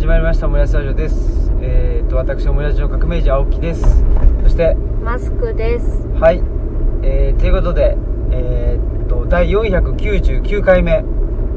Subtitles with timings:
[0.00, 1.52] 始まりましたオムライスラジオです。
[1.60, 3.82] えー、と私オムライスの革命児青木です。
[4.42, 4.74] そして
[5.04, 6.08] マスクです。
[6.18, 6.42] はい。
[7.02, 7.98] えー、ということで
[8.30, 11.04] えー、と第499回目。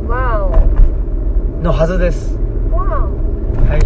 [0.09, 0.50] わ
[1.62, 2.38] のはずです。
[2.73, 2.76] お。
[2.76, 3.80] わはい。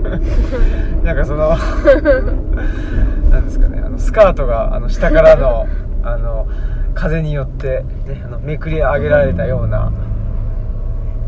[1.04, 1.50] なんかその
[3.30, 5.66] なんですかねあのスカートがあの下からの
[6.02, 6.46] あの
[6.94, 9.92] 風によって、ね、あのめくり上げられたような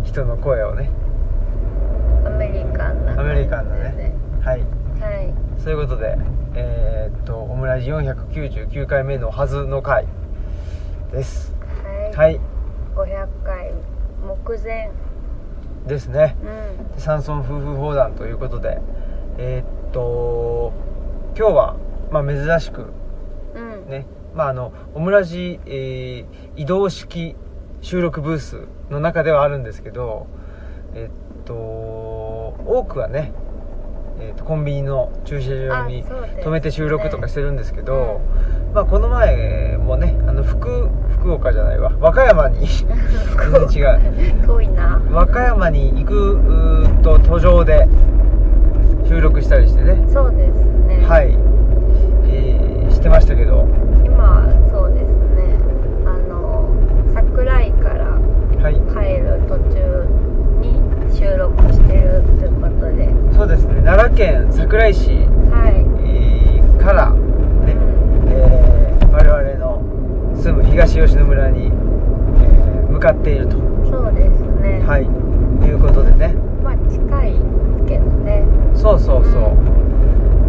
[0.05, 1.05] 人の声をねお。
[2.27, 3.14] アメリカンなア感じで。
[3.25, 4.65] メリカンのねはいは
[5.11, 5.35] い。
[5.61, 6.17] そういうことで
[6.55, 10.07] えーっとオムライス499回目のはずの回
[11.13, 11.55] です
[12.15, 12.35] はい。
[12.35, 12.41] はい
[12.95, 13.73] 500回
[14.27, 14.91] 目前。
[15.87, 16.37] ですね
[16.95, 17.01] うん。
[17.01, 18.81] 山村夫婦砲弾ということで
[19.39, 20.73] えーっと
[21.37, 21.77] 今日は、
[22.11, 22.93] まあ、珍しく
[23.55, 23.91] うん。
[23.91, 27.35] ねまああのオムラジ、えー移動式
[27.81, 30.27] 収録ブースの中ではあるんですけど
[30.95, 33.33] えっと多くはね、
[34.21, 38.21] えっとコンビニの駐車場に止めて収録とかしてるんですけど、
[38.73, 42.89] まあこの前もねあの福福岡じゃないわ和歌山に全
[43.51, 43.83] 然違
[44.43, 45.01] う遠いな。
[45.11, 47.87] 和歌山に行くと途上で
[49.07, 50.55] 収録したりしてねそうです
[50.87, 51.05] ね。。
[51.07, 51.35] はいい、
[52.29, 53.67] えーしてましたけど
[54.05, 55.59] 今、そうですね。
[56.07, 56.69] あの、
[57.13, 58.05] 桜井から
[58.63, 60.34] はい帰る途中に
[61.25, 63.09] 収録してるということで。
[63.35, 63.81] そうですね。
[63.83, 65.27] 奈良県桜井市、
[66.79, 68.29] からね、うん。
[68.29, 69.81] えー我々の
[70.37, 73.57] 住む東吉野村に、えー向かっていると。
[73.89, 74.83] そうですね。
[74.87, 75.05] はい。
[75.67, 76.35] いうことでね。
[76.63, 77.33] まあ近い
[77.89, 78.45] けどね。
[78.75, 79.57] そうそうそう、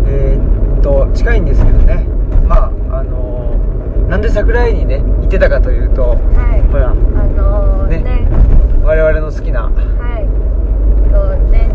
[0.07, 2.05] えーっと近いんですけどね。
[2.47, 6.17] まああのーなんで桜井にね行ってたかというとは
[6.57, 6.61] い。
[6.69, 6.89] ほら。
[6.89, 7.99] あのー、ね。
[7.99, 8.27] ね。
[8.83, 9.69] 我々の好きなは
[10.19, 10.25] い。
[11.11, 11.69] とね、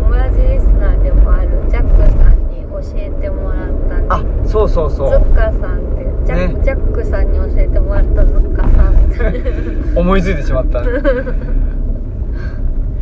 [0.00, 3.68] 友達リスナーでもあるジャックさんに教えてもらっ
[4.08, 4.16] た
[4.52, 6.64] そうそうそズうッカさんってジャ,、ね。
[6.64, 8.92] ジャックさんに教えてもらったズッカさん。
[8.92, 8.96] っ
[9.94, 10.82] て思いついてしまった。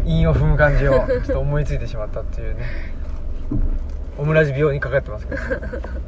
[0.06, 2.61] 韻を踏む感じをちょっと思いついてしまったっていうね。
[4.19, 5.41] オムラジ病にかかってますけど。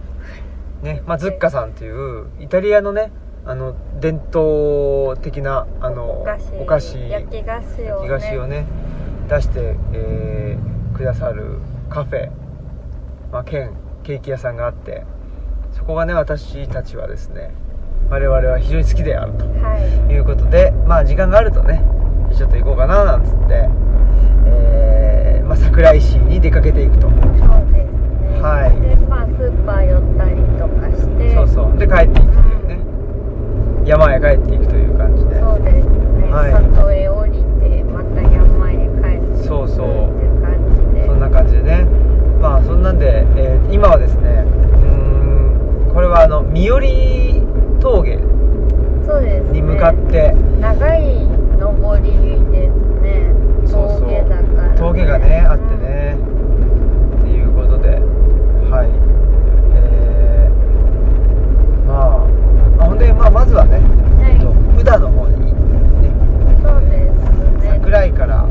[0.82, 1.02] ね。
[1.06, 3.10] まあズッカさんっていうイタリアのね
[3.44, 6.24] あの伝統的なあの
[6.60, 8.08] お菓子焼き菓子をね。
[8.08, 8.64] 菓子をね
[9.28, 12.30] 出して、えーくださるカフェ、
[13.32, 13.72] まあ、兼
[14.02, 15.04] ケーキ屋さんがあって
[15.82, 17.50] そこがね私たちはですね
[18.08, 20.14] 我々は非常に好きであるとはい。
[20.16, 21.82] うことでまあ時間があるとね
[22.38, 23.68] ちょっと行こうかななんつって、
[24.46, 28.40] えーまあ、桜井市に出かけていくとそうですね。
[28.40, 28.80] はい。
[28.80, 31.34] でまあスーパー寄ったりとかして。
[31.34, 31.76] そうそう。
[31.76, 32.78] で帰っていくというね。
[33.84, 35.40] 山へ帰っていくという感じで。
[35.40, 36.52] そうですね、はい。
[36.52, 40.62] 里へ降りてまた山へ帰ってそうそうっていう感
[40.94, 41.06] じで。
[41.06, 41.84] そんな感じでね。
[42.40, 44.46] まあそんなんで、えー今はですね
[45.92, 46.80] これはあの三寄
[47.80, 48.18] 峠
[49.04, 49.52] そうですね。
[49.52, 51.26] に向かって、長い
[51.58, 52.10] 登り
[52.50, 53.34] ですね。
[53.66, 54.00] そうそう。
[54.00, 54.74] 峠だから。
[54.76, 56.16] 峠がねあってね。
[57.18, 58.00] っていうことで。
[58.70, 58.88] はい。
[59.74, 61.94] えー、ま
[62.78, 63.80] ああほんで、まあ、まずはね、は
[64.30, 64.32] い。
[64.32, 65.52] えっと宇田の方に
[66.02, 66.10] ね
[66.62, 67.20] そうです
[67.60, 67.68] ね。
[67.74, 68.48] 桜井からこ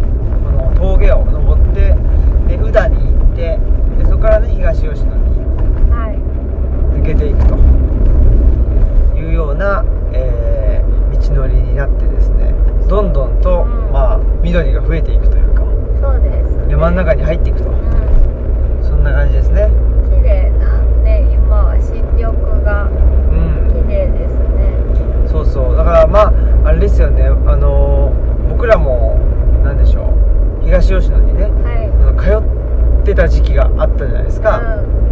[0.52, 1.96] の峠を登って
[2.47, 3.58] で宇田に行って
[3.97, 5.31] でそこからね東吉野にはい
[7.01, 7.56] 抜けていくと。
[9.17, 10.91] いうような、えー
[11.31, 12.51] 道のりになってですね
[12.89, 13.91] どんどんと、うん。
[13.94, 15.61] まあ、緑が増えていくというか。
[16.01, 16.72] そうですね。
[16.72, 17.69] 山の中に入っていくと。
[17.69, 17.75] うん。
[18.84, 19.69] そんな感じですね。
[20.09, 22.35] 綺麗なね今は新緑
[22.66, 23.85] がうん。
[23.88, 25.28] 綺麗ですね。
[25.29, 25.75] そうそう。
[25.75, 26.34] だからまあ
[26.66, 27.25] あれですよね。
[27.25, 29.17] あのー僕らも
[29.63, 30.01] なんでしょ
[30.61, 30.66] う。
[30.66, 31.50] 東吉野にねは
[31.84, 32.19] い。
[32.19, 35.10] 通ってた時期があったじゃないですか、うん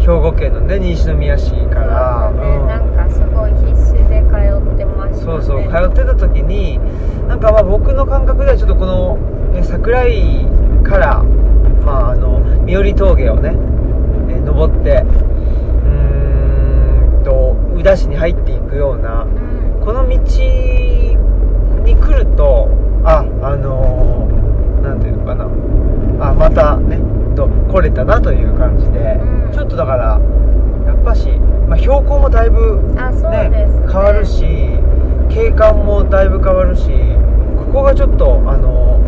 [0.00, 2.66] 兵庫県のね西宮市から、ね、うん。
[2.66, 4.36] なんかすごい必死で通
[4.74, 5.22] ってましたね。
[5.22, 6.78] そうそう通ってた時に
[7.28, 9.16] なんかまあ僕の感覚ではちょっとこの、
[9.52, 10.46] ね、桜井
[10.82, 11.22] から、
[11.84, 13.50] まあ、あの三寄峠をね、
[14.30, 19.80] えー登ってうーんと宇陀市に入っていくようなうん。
[19.84, 20.16] この道
[21.84, 22.68] に来ると
[23.04, 25.44] ああのーなんていうのかな。
[26.30, 26.98] あまたね
[27.34, 29.52] と来れたなという感じで、うん。
[29.52, 30.20] ちょっとだから
[30.86, 31.28] やっぱし、
[31.68, 32.82] まあ、標高もだいぶ
[33.30, 33.48] ね。
[33.48, 34.44] ね変わるし
[35.28, 36.90] 景観もだいぶ変わるし
[37.56, 39.00] ここがちょっとあの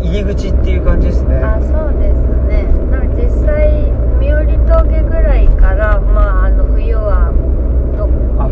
[0.00, 1.36] い入り口っていう感じですね。
[1.36, 2.64] あそうですね。
[2.90, 7.32] なんか実際三寄峠ぐらいからまああの冬は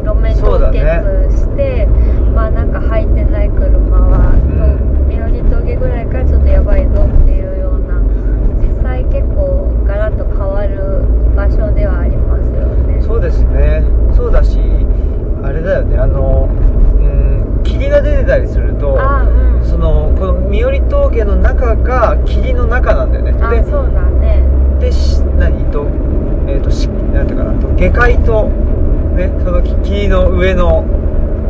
[0.05, 1.87] 路面凍ね結して、
[2.35, 5.09] まあなんか履いてない車は、ん。
[5.09, 7.66] 三寄峠ぐらいからちょっとやばいぞっていうよう
[9.97, 11.03] ガラと変わる
[11.35, 13.03] 場所ではありますよね。
[13.03, 13.83] そうですね。
[14.15, 14.59] そうだし
[15.43, 15.97] あれだよね。
[15.97, 23.33] あのうん霧が出てたりすると、うん、そのこの三寄峠の中が霧の中なんだよね。
[23.33, 24.45] でそうだね。
[24.79, 24.91] で
[25.39, 25.65] 何？
[25.73, 25.87] と
[26.47, 27.59] え、ー、としなていうかな？
[27.59, 28.49] と下界と
[29.17, 30.85] ねその霧の上の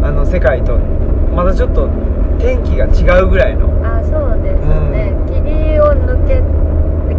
[0.03, 0.79] あの世界と
[1.35, 1.89] またちょっと
[2.39, 3.67] 天気が違うぐらいの。
[3.85, 4.61] あそうです
[4.91, 6.41] ね、うん、霧を抜け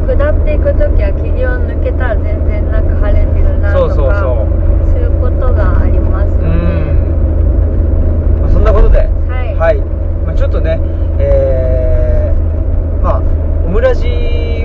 [0.07, 4.48] 下っていく時は霧を抜けたら全然なんか晴れてるなとかそうそうそう
[4.92, 9.77] そういうことがありますようねん、まあ、そんなことではいはい、
[10.25, 10.80] まあ、ちょっとね
[11.19, 13.21] えー、まあ
[13.65, 14.07] オムラジ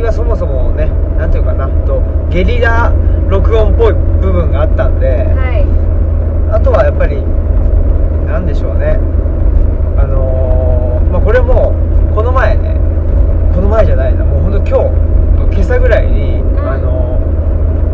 [0.03, 0.87] はそもそもね
[1.19, 2.01] なんていうかなと
[2.31, 2.93] ゲリラ
[3.29, 5.63] 録音っぽい部分があったんで、はい
[6.53, 7.17] あとはやっぱり
[8.27, 8.99] なんでしょうね
[9.97, 11.73] あのーまあこれも
[12.15, 12.77] この前ね
[13.55, 17.19] この前じゃないなもうほんと今日今朝ぐらいに、んあの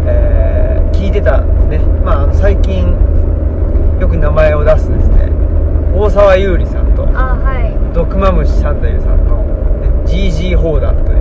[0.04, 2.88] ーえー聞いてたねまああの最近
[4.00, 5.30] よく名前を出すですね
[5.94, 9.44] 大沢優里さんとあはいドクマムシサンタユさんの、
[9.80, 11.18] ね、GG 砲弾という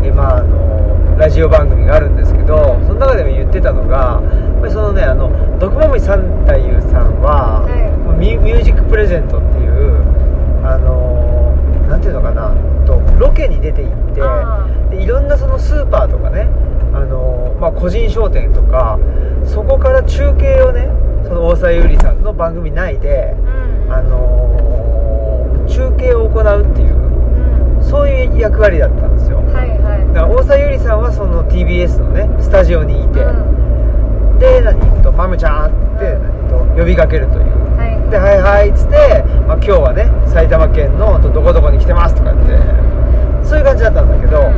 [0.00, 4.92] うんえまああのラジオ番組があるんですけどその中でも言ってたのがやっぱりその
[5.60, 7.80] ねあのドクマムシサンタユさんは、はい。
[8.18, 9.96] ミュミュージックプレゼントっていう
[10.64, 11.54] あの
[11.88, 12.54] なんていうのかな
[12.86, 16.48] とロケに出て行ってあでいろんなそのスーパーとかね
[16.92, 18.98] あの、まあ、個人商店とか
[19.46, 20.90] そこから中継をね
[21.24, 27.82] その大沢優里さんの番組内で、うんあの中継を行うっていううん。
[27.82, 29.38] そういう役割だったんですよ。
[29.38, 30.14] はいはい。
[30.14, 33.59] だから大沢優里さんはその TBS のねスタジオにいて、うん
[34.40, 36.16] で何と「マムちゃん」って
[36.76, 37.44] 呼びかけるという。
[37.78, 38.10] はい。
[38.10, 42.58] で「はいはい」っつって、まあ、今日はね埼玉県のどこどこに来てますとかって
[43.44, 44.52] そういう感じだったんだけど、だか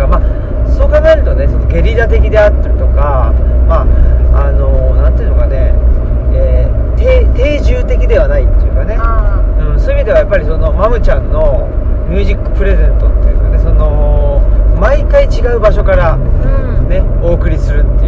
[0.00, 0.20] らまあ
[0.68, 3.32] そう考えるとねそのゲリラ的であったりとか
[3.68, 3.86] ま
[4.32, 5.72] ああのなんていうのかね、
[6.34, 11.68] えー定定住的ではないっていうかね、あうん、そういう意味ではやっぱりそのマムちゃんの
[12.10, 14.42] ミュージックプレゼントっていうかねその
[14.80, 16.88] 毎回違う場所からあうん。
[16.88, 18.07] ねお送りするってい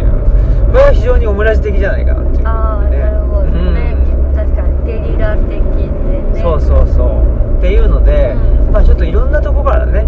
[0.79, 2.47] は非常にオムラジ的じゃないかなっていう。
[2.47, 3.95] ああ、ねなるほどね、
[4.35, 5.55] 確かにゲリラ的で。
[5.57, 7.57] うん、ねそうそうそう。
[7.57, 8.33] っていうので、
[8.65, 8.71] うん。
[8.71, 10.05] まあちょっといろんなとこからね、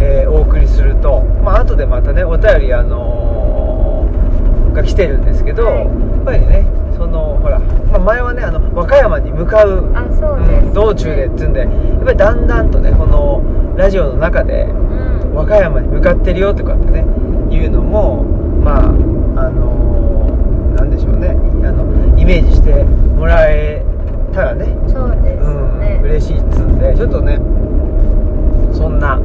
[0.00, 5.78] えーお送りするとまあ後でまたねお便りあのーが来てるんですけど、はい。
[5.80, 5.88] やっ
[6.24, 6.64] ぱりね
[6.96, 13.42] そのほら、まあ、前はねあの和歌山に向かうあそうです、うん道中でっつうんでやっぱりだんだんとねこの
[13.76, 15.34] ラジオの中でうん。
[15.34, 17.00] 和歌山に向かってるよとかってね
[17.50, 19.85] いうのもまああの
[20.96, 21.28] でしょうね。
[21.66, 23.84] あのイメージしてもらえ
[24.32, 24.66] たらね。
[24.88, 27.38] そうですうんね、嬉しいっつうんでちょっとね
[28.72, 29.18] そんな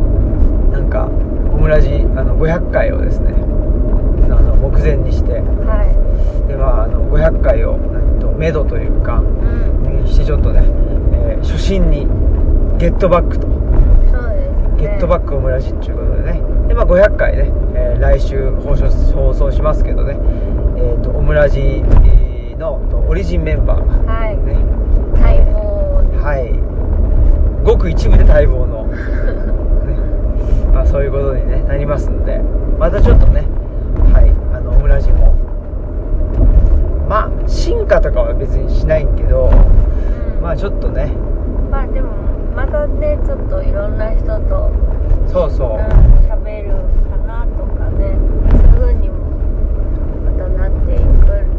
[0.71, 3.33] なんかオムラジあの500回をですね
[4.25, 5.33] あの目前にして。
[5.33, 6.01] は
[6.47, 10.03] でまああの500回を何と目処というかいうん。
[10.03, 10.61] にしてちょっとね、
[11.13, 12.05] えー初心に
[12.77, 13.47] ゲットバックと。
[13.47, 13.65] そうで
[14.11, 14.77] すね。
[14.77, 16.41] ゲットバックオムラジっていうことでね。
[16.67, 20.17] で、まあ、500回ね、えー来週放送放送しますけどね、
[20.81, 21.83] えー、とオムラジ
[22.57, 24.05] のとオリジンメンバー。
[24.05, 24.37] がはい。
[24.37, 24.55] ね。
[25.13, 26.01] 待望。
[26.19, 27.63] はい。
[27.63, 28.95] ごく一部で待望の、 ね。
[30.73, 32.41] まあ、そういうことに、ね、なりますんで。
[32.79, 33.45] またちょっとね。
[34.11, 34.31] はい。
[34.53, 35.33] あのオムラジも。
[37.07, 39.51] まあ進化とかは別にしないんけど。
[40.37, 40.41] うん。
[40.41, 41.11] まあちょっとね。
[41.69, 42.09] まあでも
[42.55, 44.71] またねちょっといろんな人と。
[45.27, 46.69] そうそう、うん喋る
[47.09, 48.17] かなとかね
[48.75, 49.15] そういう風にも
[50.25, 51.05] またなっていくん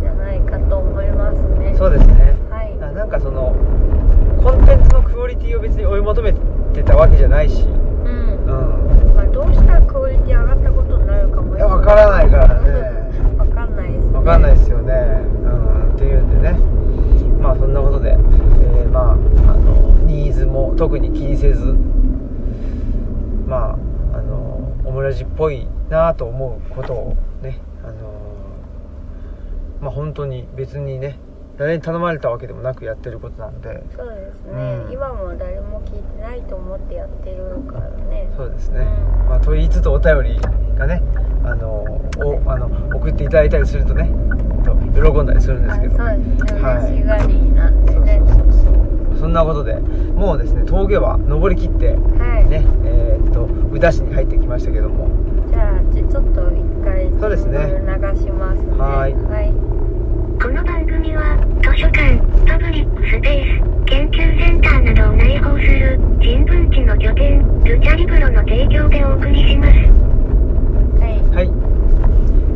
[0.02, 2.36] じゃないかと思いますねそうですね。
[2.50, 2.76] はい。
[2.80, 3.54] あなんかその
[4.42, 6.32] コンテンツのクオリティを別に追い求め
[6.72, 7.62] てたわけじゃないし。
[7.62, 8.44] うん。
[8.44, 9.14] うん。
[9.14, 13.10] まあ、どうしたらクオリティ上がったことになるかもいやわからないからね。
[13.38, 14.14] わかんないですね。
[14.14, 14.94] わかんないですよね。
[15.44, 15.94] うん。
[15.94, 16.58] っていうんでね。
[17.40, 19.16] まあそんなことで、えーまああ
[19.56, 21.74] のニーズも特に気にせず。
[23.46, 23.76] ま
[24.12, 27.16] ああのオムラジっぽいなと思うことを
[29.82, 31.18] まあ本当に別にね
[31.58, 33.82] 誰に頼まれたわけでもなくやってることなんで。
[33.94, 34.52] そうですね、
[34.86, 34.92] うん。
[34.92, 38.30] 今も誰も聞いてないと思ってやってるからね。
[38.36, 39.28] そうですね、うん。
[39.28, 40.40] まあ、と言いつつお便り
[40.78, 41.02] がね
[41.44, 41.84] あの
[42.24, 44.10] おあの送っていただいたりするとね
[44.64, 46.02] と喜んだりするんですけど。
[46.02, 46.76] あそうですね、はい。
[46.76, 48.22] 嬉しがりなんでね。
[49.18, 55.08] そんなことでもうですね峠は登り切ってはい、ねえーっと宇陀市に入ってきましたけども。
[55.31, 57.58] じゃあじゃあちょっと一回そうですね。
[57.58, 58.72] 流しますね。
[58.78, 59.14] はい。
[59.14, 59.52] はい。
[60.42, 69.72] この番組は図書館、パブリックスペース、研究センターなどを内包する人文地の拠点、ルチャリブロの提供でお送りします。
[69.72, 71.10] はい。
[71.36, 71.46] はい。
[71.46, 71.52] はい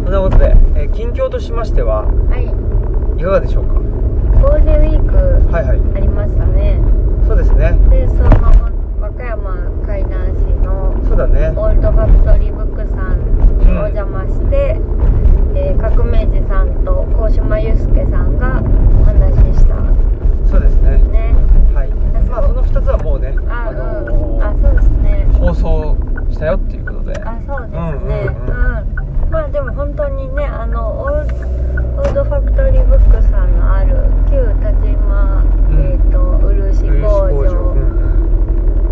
[0.07, 2.47] そんなことで、えー近況ととしましてははい。
[3.21, 3.75] いかがでしょうか？
[3.75, 5.81] ゴールデンウィークはいはい。
[5.95, 6.81] ありましたね。
[7.27, 7.77] そうですね。
[7.91, 8.31] でその
[9.01, 11.53] 和歌山海南市のそうだね。
[11.57, 12.55] オールドファクトリー
[12.89, 13.21] さん
[13.61, 14.81] にお邪魔して、
[15.55, 18.61] えー革命児さんと高島祐介さんが
[19.01, 19.75] お話しした。
[20.51, 20.99] そうですね。
[21.11, 21.35] ね。
[21.75, 21.89] はい。
[22.29, 24.43] まあその2つはもうねあ、のうん。
[24.43, 25.27] あそうですね。
[25.39, 25.97] 放送
[26.31, 27.15] したよっていうことで。
[27.23, 27.79] あそうですね。
[27.79, 28.79] うんうんうん。
[29.25, 29.31] うん。
[29.31, 33.97] まあでも本当にねあのオードファクトリーブックさんのある
[34.31, 35.81] 旧田島、うん。
[35.81, 36.19] えっ、と
[36.53, 37.75] 漆工場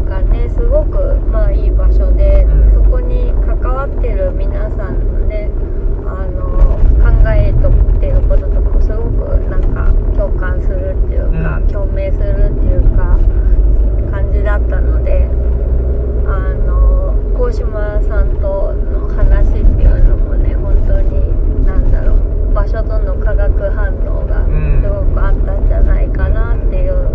[0.09, 0.99] がねすごく
[1.31, 2.74] まあいい場所で、うん
[3.65, 5.49] 関わってる皆さんのね
[6.05, 11.69] あの考えとっていうこととかもすごくなんか共感するっていうか、うん。
[11.69, 13.17] 共鳴するっていうか
[14.11, 15.27] 感じだったので
[16.27, 24.83] あの高島さんとの話っていうのもね本当になんだろう場所との化学反応がうん。
[24.83, 27.09] すごくあったんじゃないかなっていう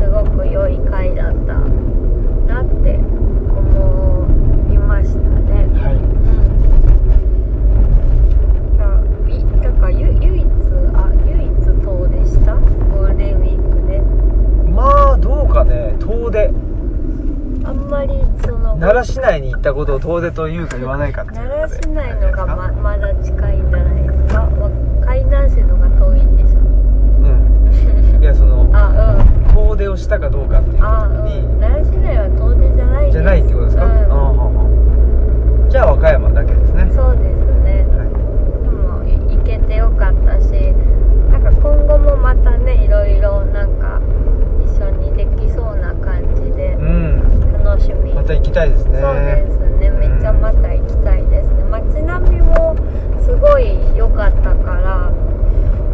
[0.00, 1.54] すごく良い回だった
[2.46, 4.28] なって思
[4.72, 5.66] いましたね。
[5.80, 6.38] はいうん。
[8.78, 8.84] だ
[9.28, 10.44] いだからゆ唯一
[10.94, 11.50] あ唯一
[11.84, 14.00] 遠でしたゴールデンウィークで
[14.70, 16.50] まあどうかね遠出
[17.64, 24.40] あんまりその奈良市内に行ったことを遠出というか言わないかっていう奈良市内のがままだ近いんじゃないですか？
[24.40, 24.70] わ
[25.04, 26.60] 海南市のが遠いでしょ？
[26.60, 28.22] うん。
[28.22, 29.54] いやその あうん。
[29.54, 31.60] 遠出をしたかどうかっていうに、うん。
[31.60, 33.90] 奈良市内は遠出じゃないじゃないってことですか、うん。
[33.90, 34.50] ああは
[35.66, 36.90] あじゃあ和歌山だけですね。
[36.94, 37.86] そうですね。
[37.92, 38.04] は
[38.64, 40.74] でもい行けてよかったし
[41.30, 44.00] なんか今後もまたねいろいろなんか
[44.64, 47.22] 一緒にできそうな感じでいうん
[47.62, 49.00] 楽しみ、また行きたいですね。
[49.00, 49.90] そうですね。
[49.90, 51.64] めっちゃまた行きたいですね。
[51.70, 52.76] 街並みも
[53.24, 55.10] すごい良かったから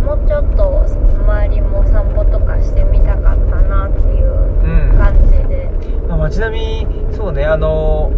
[0.04, 0.84] もうちょっと
[1.24, 4.98] 周りも散歩とかしてみたかったなっていううん。
[4.98, 5.70] 感じで、
[6.08, 8.10] まあ街並みそうねあの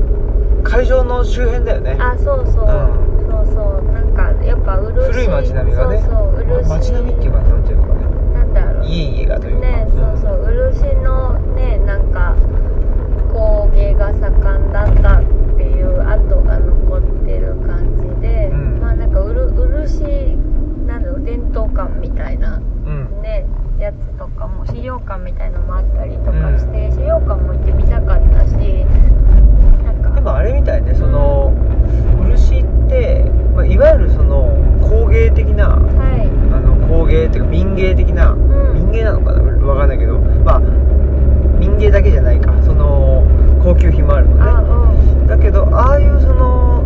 [0.65, 1.97] 会場の周辺だよね。
[2.01, 2.69] あそうそう、う
[3.23, 3.27] ん。
[3.31, 3.93] そうそう。
[3.93, 5.99] なんかやっぱ漆古い街並みがね。
[6.01, 6.45] そうそう。
[6.45, 8.01] 漆ま街並みっていうかなんていうのかね。
[8.35, 8.85] なんだろう。
[8.87, 9.67] 家々がというか。
[9.67, 10.73] ねそうそう。
[10.73, 12.35] 漆のねなんか
[13.39, 15.23] 工芸が盛んだったっ
[15.57, 18.81] ていう跡が残ってる感じで、うん。
[18.81, 20.03] まあなんかうる漆
[20.89, 23.47] なんだろう伝統館みたいなうん、うんね
[23.79, 28.51] やつとかも資料館みたいのもあったりとかして、資料館も行ってみたかったし
[29.85, 30.11] なんか。
[30.17, 31.53] でもあれみたいねその
[32.35, 33.23] 漆って、
[33.55, 34.51] まあ、いわゆるその
[34.83, 35.77] 工芸的なは
[36.17, 36.27] い。
[36.53, 38.75] あの工芸っていうか民芸的な、ん。
[38.75, 39.67] 民芸なのかな？
[39.69, 40.19] わかんないけど。
[40.19, 40.61] まあ
[41.61, 42.53] 民芸だけじゃないか
[43.79, 45.27] 高級品もあるあのねうん。
[45.29, 46.83] だけどああいうその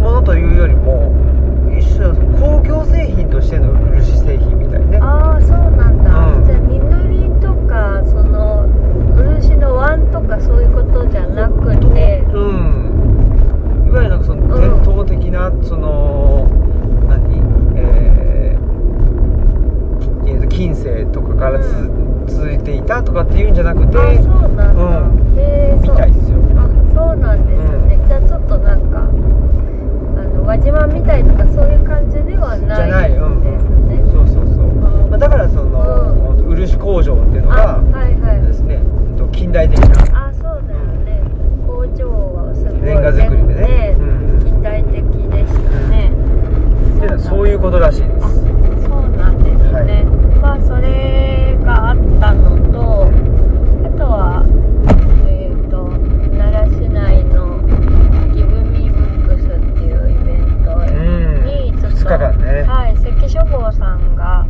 [0.00, 1.12] ものというよりも
[1.76, 8.66] 一種の工業製品としての漆製品みたいねああそうなんだ、うんじゃあ二塗りとかその
[9.16, 16.46] 漆の碗とかそういうことじゃなくてうんいわゆるなんかその伝統的な、その
[17.08, 17.38] 何
[17.76, 33.64] えーえーと近世とかからつ、う続いていたとかっていうんじゃなくてあそうなんだ、うんへえみたいですよあそうなんですね、じゃあちょっとなんかあの輪島みたいとかそういう感じではじゃないない、うんです
[34.04, 34.66] ね、そうそうそう、
[35.08, 41.22] まあ、だからその、漆工場っていうのあがはいはいですねえっと近代的なあそうだよね
[41.66, 53.10] 工場はすごいレンガ作りでねうん近代的でしたね、っていうのはそういうことらしいですあそうなんですね、はいまあそれがあったのと
[53.86, 54.44] あとは
[55.26, 55.90] えっ、と
[56.38, 57.58] 奈良市内の
[58.32, 64.46] ギブミーブックスっていうイベントうんにちょっと、2日間ねはい関書房さんが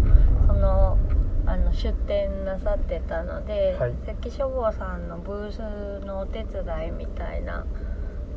[0.47, 0.99] その
[1.47, 7.65] あの出店なさってたので、はい関書房さんのブースのお手伝いみたいな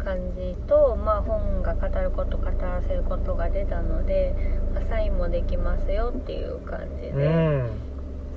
[0.03, 4.33] 感じと、まあ、本が語ること語らせることが出たので、
[4.73, 7.69] まあサインもできますよっていう感じで、うん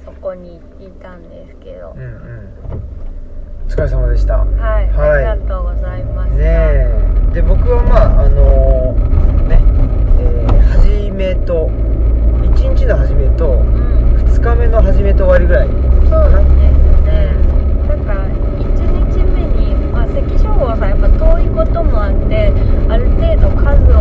[0.05, 2.51] そこにいたんですけど、うんうん。
[3.67, 4.37] お疲れ様でした。
[4.37, 5.25] はい、はい。
[5.25, 7.31] ありがとうございました、ねえ。
[7.33, 8.93] で僕はまああの
[9.49, 9.63] ね
[10.21, 11.71] えー初めと
[12.53, 14.15] 1日の初めとうん。
[14.17, 16.71] 2日目の初めと終わりぐらいそうですね。
[17.89, 18.13] なんか
[18.61, 18.77] 1
[19.11, 22.53] 日目に、まあ、関省吾さんやっぱ遠いこともあって
[22.91, 23.94] ある程度数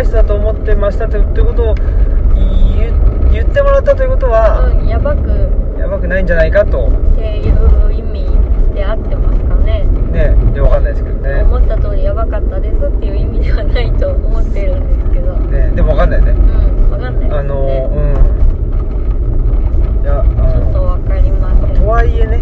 [0.00, 1.74] い人だと思ってましたとということを
[3.32, 5.48] 言ってもらったということは、うん、やばく。
[5.78, 6.88] やばくないんじゃないかと。
[6.88, 8.26] っていう意味
[8.74, 9.84] で合ってますかね。
[10.12, 11.42] ねでわかんないですけどね。
[11.42, 15.32] 思った通りやばかったですっていう意味ではないと思ってるんですけど。
[15.32, 16.32] うんねでもわかんないね。
[16.32, 17.38] 分かんないですね。
[17.38, 18.14] あのうん。
[20.02, 21.74] いやあちょっとの分かりません。
[21.74, 22.40] とはいえね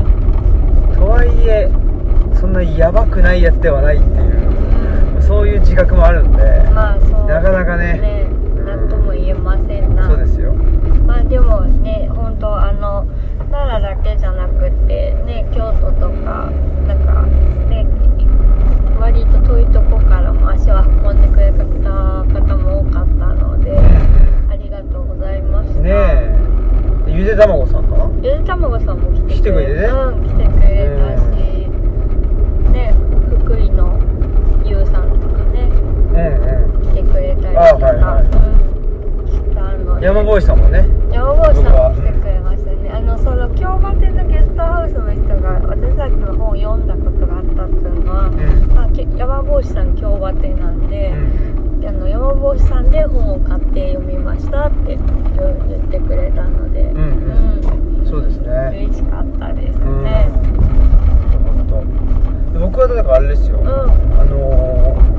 [0.96, 1.70] とはいえ
[2.40, 4.10] そんなやばくないやつではないってい
[5.18, 6.42] うそういう自覚もあるんで。
[6.42, 6.98] うんまあ
[7.38, 8.26] なかなかね。
[8.32, 10.08] うんなんとも言えませんな。
[10.08, 10.52] そうですよ。
[11.06, 13.06] まあでもね本当あの
[13.50, 16.50] 奈良だけじゃなくてね京都とか
[16.86, 17.22] なんか
[17.70, 17.86] ね
[18.98, 23.78] 割と遠いとこからも足を運んでくれた方も多かったので
[24.50, 25.80] ありがとうございました。
[25.80, 26.36] ねえ。
[27.06, 28.10] ゆで卵さんかな？
[28.16, 31.22] ゆでたまごさんも来てくれてねうん来てくれたし、
[32.72, 32.94] ね
[33.44, 33.98] 福井の
[34.64, 35.70] ゆうさんとかね。
[36.42, 36.47] うん
[37.54, 38.20] たりとか、あはいは
[40.00, 40.04] い。
[40.04, 40.86] 山坊さんもね。
[41.12, 42.90] 山坊さんも来てくれましたね。
[42.90, 48.36] あのその京バテのゲストハウスの人が私たちの本を読んだことがあったっていうのは、うん。
[48.74, 51.12] まあ、け山坊さん京バテなんで、
[51.86, 55.00] あの山坊さんで本を買って読みましたって言っ
[55.90, 56.98] てくれたので、うん
[58.00, 58.06] うん。
[58.06, 58.48] そうですね。
[58.86, 60.04] 嬉しかったですうん。
[60.04, 60.28] ね
[62.58, 63.70] 僕はだからあれですよ、うん、あ
[64.24, 65.17] のー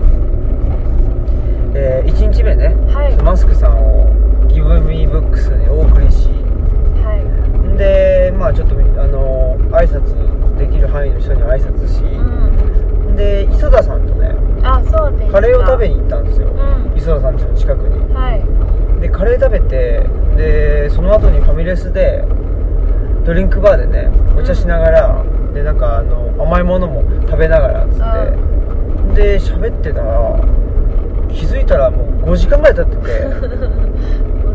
[1.80, 3.16] え1日目ね、はい。
[3.24, 6.28] マスクさんをギブミーブックスにお送りし。
[7.04, 7.78] はい。
[7.78, 13.16] でまあちょっとあのー挨拶できる範囲の人には挨拶し、うん。
[13.16, 16.52] で磯田さんとねあそうですカレーを食べに行ったんですよ、う
[16.94, 16.98] ん。
[16.98, 18.14] 磯田さん家の近くに。
[18.14, 19.02] はい。
[19.02, 22.26] でカレー食べてでその後にファミレスで
[23.26, 27.96] ドリンクバーでねお茶しながら、でなんかあの甘いものも食べながらっつっ
[29.14, 30.40] て、で喋ってたら
[31.30, 33.02] 気づいたらもう5時間ぐらい経ってて。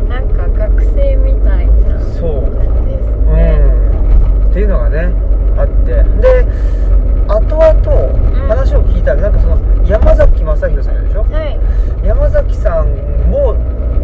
[0.09, 3.35] なんか学生みたいなそう感じですう。
[3.35, 4.49] ね、ん。
[4.49, 5.11] っていうのがね
[5.57, 6.03] あって。
[6.21, 6.45] で
[7.27, 8.47] 後々ん。
[8.47, 9.57] 話を聞いたらなんかその
[9.87, 11.23] 山崎正弘さんいるでしょ？
[11.23, 11.59] はい。
[12.05, 12.87] 山崎さん
[13.31, 13.55] も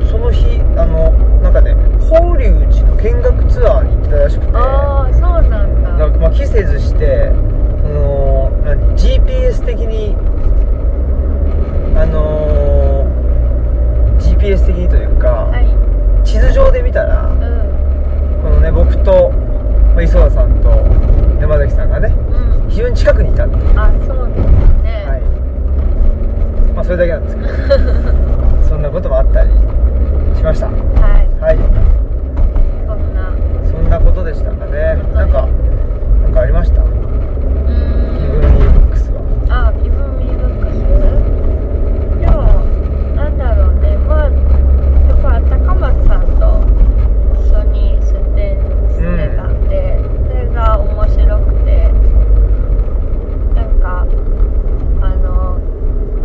[0.09, 1.11] その日あの
[1.43, 1.75] なんかね
[2.09, 2.39] 法隆
[2.73, 4.51] 寺の見学ツアーに行ってたらしくて。
[4.55, 5.89] ああそうなんだ。
[5.91, 10.15] なんかまあ、期せずして、あのー何 GPS 的に、
[12.01, 16.25] あのー GPS 的にというか、はい。
[16.25, 18.41] 地図上で見たら、うん。
[18.41, 19.31] このね、僕と、
[19.93, 20.69] まあ、磯田さんと
[21.39, 22.69] 山崎さんがね、うん。
[22.69, 24.47] 非常に近くにいたっていう、あそうです
[24.83, 25.05] ね。
[25.05, 26.73] はい。
[26.73, 27.49] まあ、それだけなんですけど、
[28.69, 29.49] そんなこともあったり
[30.35, 30.67] しました。
[30.67, 30.75] はい。
[31.41, 31.57] はい。
[32.87, 33.31] そんな。
[33.71, 34.97] そんなことでしたかね。
[35.13, 35.47] なんか、
[36.23, 36.91] なんかありましたうギ
[38.27, 39.21] ブーミんーブックスは。
[39.49, 40.79] あギブミーブックス
[42.21, 42.43] でも
[43.15, 44.31] なんだろうねまあや
[45.15, 46.61] っぱ高松さんと
[47.35, 48.57] 一緒に出展
[48.89, 51.89] してたんで、それが面白くて
[53.55, 54.05] なんか
[55.01, 55.59] あの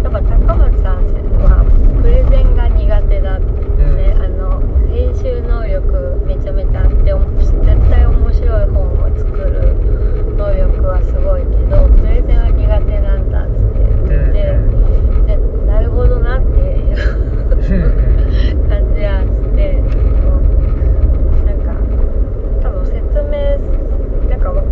[0.03, 1.03] やっぱ高松さん
[1.43, 1.65] は
[2.03, 9.75] プレゼンが苦手だって、ねあの編集能力めちゃめちゃあってお絶対面白い本を作る
[10.37, 13.65] 能力はすごいけどプレゼンは苦手なんだっつっ
[14.09, 14.37] て言って、
[15.27, 15.37] で
[15.67, 16.97] なるほどなっていう
[18.69, 20.43] 感じはしてもう
[21.45, 21.75] なんか
[22.63, 23.59] 多分説明
[24.31, 24.63] なんか分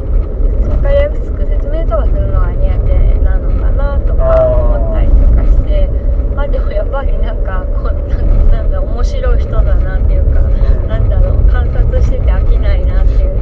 [0.82, 5.88] かりやすく説明とかするのは苦手なのかなとか思ったりとかして
[6.34, 10.40] まあでもやっぱりなんかこうなんなんだ面白い人だなっていうか
[10.86, 13.34] なんだろう観察してて飽きないなっていう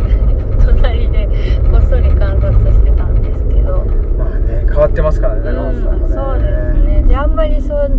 [0.64, 1.27] 隣で
[1.70, 3.85] こっそり観察してたんですけど。
[4.18, 6.05] まあね、変わってますからね、中本さんもね。
[6.05, 7.90] うん、そうですねであんまりそう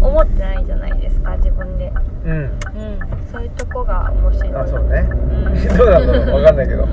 [0.00, 1.92] 思ってないじゃないですか自分で
[2.24, 2.32] うん。
[2.32, 2.50] うん
[3.30, 5.08] そういうとこが面白いあ、そうね。
[5.10, 6.86] うん どうなんだろうわかんないけど。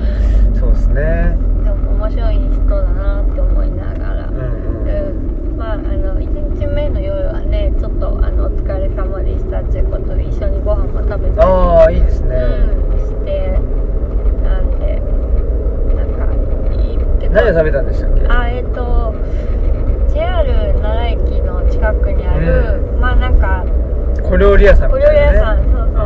[0.54, 1.36] そうですね。
[1.64, 4.42] でも面白い人だなって思いながらうんうん。
[4.42, 12.36] うんまああの1日目の夜はねちょっとあのお疲れ様でしたっていうことで一緒にご飯も食べたりああ、いいですね。
[12.36, 13.58] うんして
[14.42, 15.00] なんで
[15.94, 18.26] なんかいい結構何を食べたんでしたっけ？
[18.28, 19.14] あえっ、と
[20.08, 20.44] JR
[20.82, 23.64] 奈良駅の近くにある、まあなんか
[24.22, 25.26] 小料理屋さん小みたいな、ね。
[25.26, 26.02] 料理屋さん、そうそ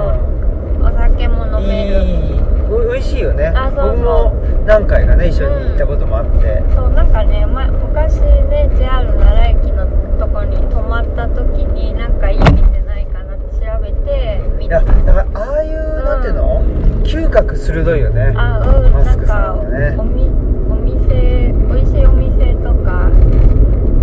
[0.81, 2.03] う、お酒も飲める。
[2.03, 2.41] いい。
[2.69, 3.47] お美味しいよね。
[3.47, 3.91] あそうそう。
[3.93, 4.35] 僕も
[4.67, 9.87] 何回かね一緒に行ったこともあって、そうなんかね、ま、昔ね JR 奈良駅の
[10.19, 16.65] とこに泊まった時になんかいい店ないかなって調べて見いやだからああいう、なんていうの？
[17.05, 18.33] 嗅覚鋭いよね。
[18.35, 19.95] あうんなんマスクさかんはね。
[19.97, 20.25] おみ
[20.69, 23.09] お店美味しいお店とか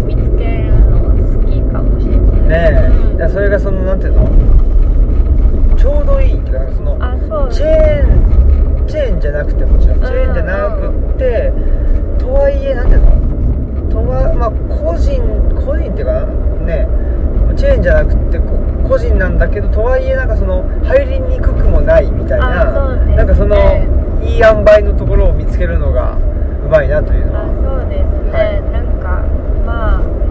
[0.07, 1.11] 見つけるの好
[1.51, 2.47] きかもしれない。
[2.47, 4.27] ねえ、うんいやそれがそのなんていうの？
[5.77, 7.53] ちょうどいいっていうかそのあそう。
[7.53, 9.99] チェーンチェーンじゃなくてもちろん。
[9.99, 11.53] チェーンじゃなくって、
[12.19, 13.11] とはいえなんていうの？
[13.91, 15.21] とはまあ個人
[15.55, 16.25] 個人っていうか
[16.65, 16.87] ね
[17.55, 18.57] チェーンじゃなくてこ
[18.89, 23.15] 個人なんだけどとはいえなんかその入りにくくもないみたいな、ね。
[23.15, 23.55] なんかその
[24.25, 28.61] いい塩梅のところを見つけるのがうまいなというのあはそうですね、はい。
[28.71, 29.21] なんか
[29.63, 30.22] まあ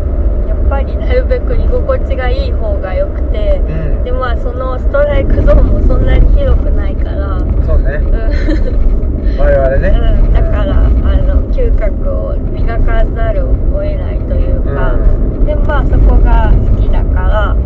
[0.72, 4.04] ぱりなるべく居心地がいい方が良くてうん。
[4.04, 7.36] でまあそのストライクゾーンもそんなに広くないから。
[7.36, 7.96] うん、そうね。
[7.96, 9.90] うん、我々ね、
[10.32, 17.56] だからあの嗅覚を磨かざるを得ないというか、うでまあそこが好きだから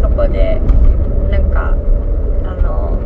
[0.00, 0.58] そこで
[1.30, 1.76] なんか
[2.48, 2.98] あの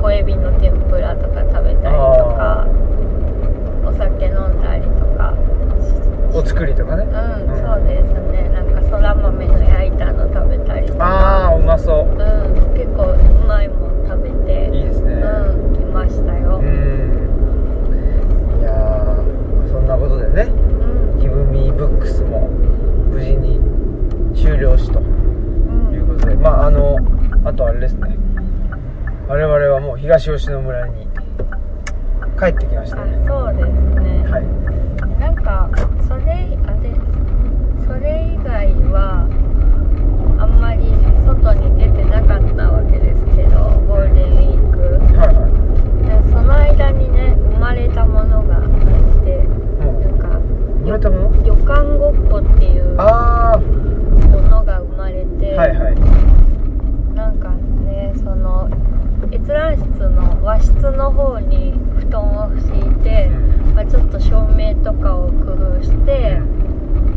[0.00, 2.68] 小エビの天ぷらとか食べたりとか
[3.84, 5.34] お酒飲んだりとか
[6.40, 7.04] お作りとかね。
[7.04, 7.58] うん、うん。
[7.60, 8.48] そうですね。
[8.48, 11.04] なんかそら豆の焼いたの食べたりとか。
[11.04, 12.12] ああうまそう。
[12.12, 12.18] うん
[12.74, 14.70] 結構うまいもん食べて。
[14.74, 15.12] いいですね。
[15.14, 15.18] う
[15.68, 16.56] ん来ましたよ。
[16.56, 16.66] うん。
[18.60, 22.48] いやーそんなことでねうん「ギブミーブックスも
[23.10, 23.60] 無事に
[24.34, 25.00] 終了しと。
[25.00, 25.92] うん。
[25.94, 26.96] いうことでまああの
[27.44, 28.16] あとあれですね。
[29.28, 31.06] 我々はもう東吉野村に
[32.38, 33.66] 帰ってきましたあねそうです
[34.00, 35.20] ね、はい。
[35.20, 35.68] なんか
[36.10, 36.90] それあれ
[37.86, 39.30] それ以外は
[40.40, 40.90] あんまり
[41.24, 44.98] 外に出てなかったわけですけどゴールデンウィーク。
[45.16, 45.46] はいは
[46.02, 48.62] でその間にね生まれたものがあっ
[49.22, 49.46] て
[49.78, 50.42] なんかう
[50.82, 51.42] 生まれたもの？
[51.44, 53.56] 旅館ごっこっていうもあ
[54.50, 55.94] のが生まれて、あはいはい。
[57.14, 57.50] なんか
[57.86, 58.68] ねその
[59.30, 66.38] 閲覧室の和室の方に布団を敷いて、うんまあ、ちょっと照明とかを工夫して、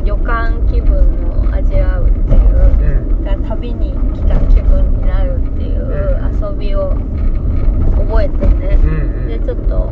[0.06, 6.90] 旅館気分を味わうっていう、だ旅に来た気分になるっていう遊びを
[7.98, 8.78] 覚えてね、
[9.28, 9.92] でちょっと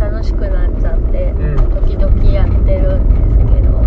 [0.00, 1.32] 楽しくなっちゃって、
[1.80, 3.86] 時々やってるんですけど、う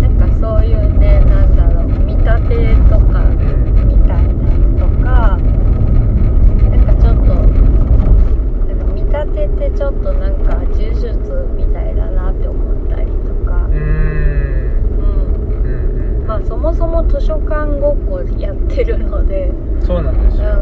[0.00, 3.24] なんかそういうねなんだろう見立てとか
[3.86, 5.38] みたいなのとか。
[9.24, 11.16] 空手ってちょっとなんか呪術
[11.56, 13.12] みたいだなって思ったりと
[13.44, 13.56] か。
[13.66, 13.72] うん。
[14.98, 15.24] うん
[15.64, 19.52] うんまあそもそも図書館ごっこやってるので。
[19.82, 20.54] そうなんですよ、う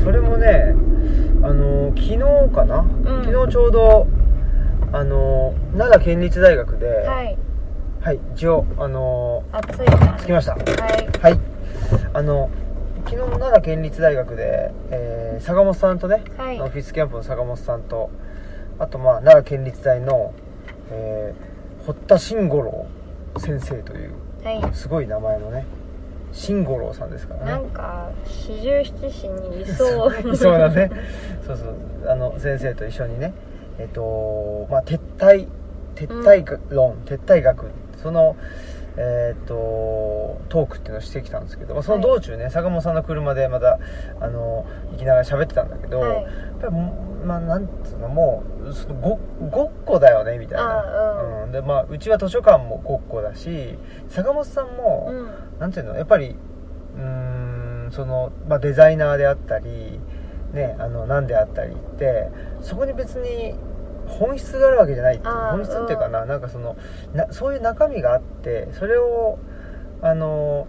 [0.02, 0.74] それもね
[1.42, 2.18] あの昨日
[2.52, 4.08] かな、うん、昨日ちょうど
[4.92, 7.36] あの奈良県立大学ではい。
[8.00, 10.54] はい一応あのー、着きました。
[10.54, 10.64] はい、
[11.20, 11.38] はい、
[12.14, 12.50] あの
[13.10, 16.60] 昨日奈良県立大学で、えー坂本さんとね、はい。
[16.60, 18.10] オフィスキャンプの坂本さんと
[18.78, 20.32] あとまあ奈良県立大の、
[20.90, 22.86] えー堀田慎五郎
[23.38, 24.12] 先生という
[24.44, 24.74] はい。
[24.74, 25.66] すごい名前のね
[26.32, 27.50] 慎五郎さんですからね。
[27.52, 30.30] なんか四十七士にいそう。
[30.32, 30.90] い そうだね。
[31.44, 31.74] そうそう。
[32.08, 33.32] あの先生と一緒にね
[33.78, 35.48] えっとまあ撤退
[35.96, 38.36] 撤退論、撤退学その
[38.96, 43.78] えっとトークっていうのをしてきたんですけど、まあ、その道中ね、坂本さんの車でまた
[44.20, 46.22] あの行きながら喋ってたんだけど、はい。
[46.22, 50.80] やっぱまあなんつうのもうそのごごっこだよねみたいな。
[50.80, 51.42] あうん。
[51.44, 55.12] うん、でまあうちは図書館もごっこだし坂本さんも、う
[55.56, 55.60] ん。
[55.60, 56.36] なんていうのやっぱり
[56.96, 57.02] うー
[57.88, 60.00] んその、まあ、デザイナーであったり
[60.52, 62.28] ねあの何であったりって
[62.60, 63.54] そこに別に
[64.10, 66.76] 本質があるわけじゃないっていう本質っていうかな,、なんかその
[67.14, 69.38] なそういう中身があってそれを
[70.02, 70.66] あの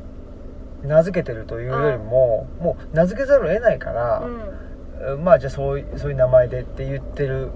[0.84, 5.24] 名付けてるというよりももう名付けざるを得ないから、うん。
[5.24, 7.52] まあじゃあそういそういう名前でって言ってる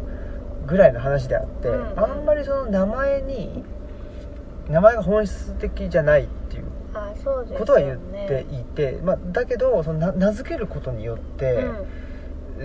[0.66, 3.64] ぐらいの話であって、うんあんまりその名前に
[4.70, 6.66] 名前が本質的じゃないっていう
[7.58, 11.64] ことは言っていて、まあ、だけどそのな名付けることによって、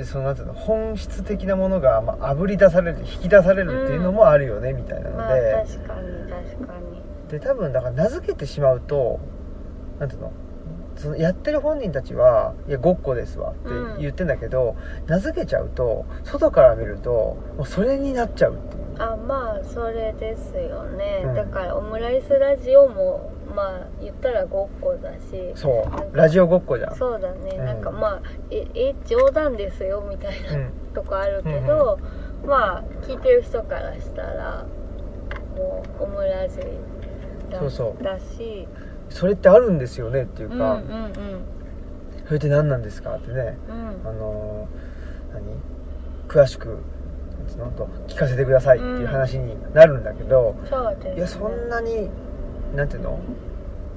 [0.04, 7.02] そのなんていうの本質的なものがまああぶり出される引き出されるっていうのもあるよね、みたいなうん、まあので、確かに確かに。
[7.28, 9.20] で多分だから名付けてしまうと
[9.98, 10.32] なんていうの？
[11.00, 18.80] そのやってる本人たちはいやごっこですわって言ってんだけど、名付けちゃうと外から見るともうそれになっちゃうっていう。
[18.98, 21.34] あまあそれですよね、うん。
[21.34, 25.52] だからオムライスラジオもまあ言ったらごっこだし。
[25.54, 26.16] そう。
[26.16, 26.94] ラジオごっこじゃん。
[26.94, 27.64] そうだね、うん。
[27.64, 30.70] なんかまあええ冗談ですよみたいな、うん。
[30.92, 31.98] とこあるけど、
[32.44, 34.66] まあ聞いてる人からしたら
[35.56, 36.58] もうオムラジ
[37.48, 38.04] だそうそう。
[38.04, 38.68] だし
[39.10, 41.12] それってあるんですよねっていううんうんか、うん。
[42.24, 44.08] それって何なんですかってねうん。
[44.08, 45.44] あのー何？
[46.28, 46.78] 詳しく
[47.58, 47.70] の？
[47.72, 52.08] と聞かせてくださいっていう話になるんだけど、そうです、ね、いやそんなに
[52.74, 53.18] なんていうの、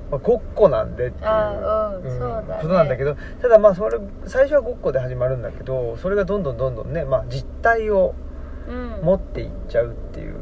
[0.10, 2.62] まあごっこなんでっていうあうんそうだね。
[2.62, 8.16] ことなんだけどただまあそれ最初はごっこで始まるんだけどそれがどんどんどんどんね、まあ、実態を
[8.68, 9.02] うん。
[9.04, 10.36] 持っていっちゃうっていう、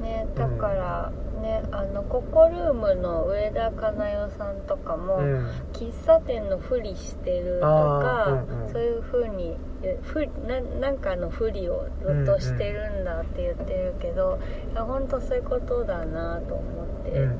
[0.00, 1.12] ねだから
[1.48, 5.48] ねあのココルームの上田かな代さんとかも、うん。
[5.72, 8.72] 喫茶店のふりしてるとあか、ーうんうん。
[8.72, 14.38] そういうふうにえふななんかのふりをずっとしてるんだって言ってるけど、
[14.72, 17.10] いや本当そういうことだなと思って。
[17.12, 17.38] うんうん。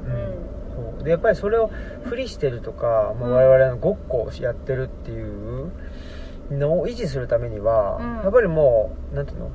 [0.95, 1.05] そう。
[1.05, 1.71] でやっぱりそれを
[2.05, 5.73] ふりしてるとか、まあ、我々のごっこをやってるっていう
[6.51, 8.17] のを維持するためには、うん。
[8.23, 9.51] やっぱりもうなんていうの？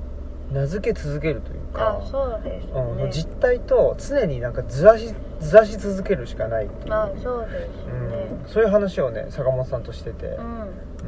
[0.54, 6.94] 名付け続けるというかあそうですうんね、実態と常になんかずらしずらし続けるしかないっていう。
[6.94, 8.40] あそうですね。
[8.46, 10.62] うん、そういう話をね坂本さんとしてて、うん。
[10.62, 11.06] う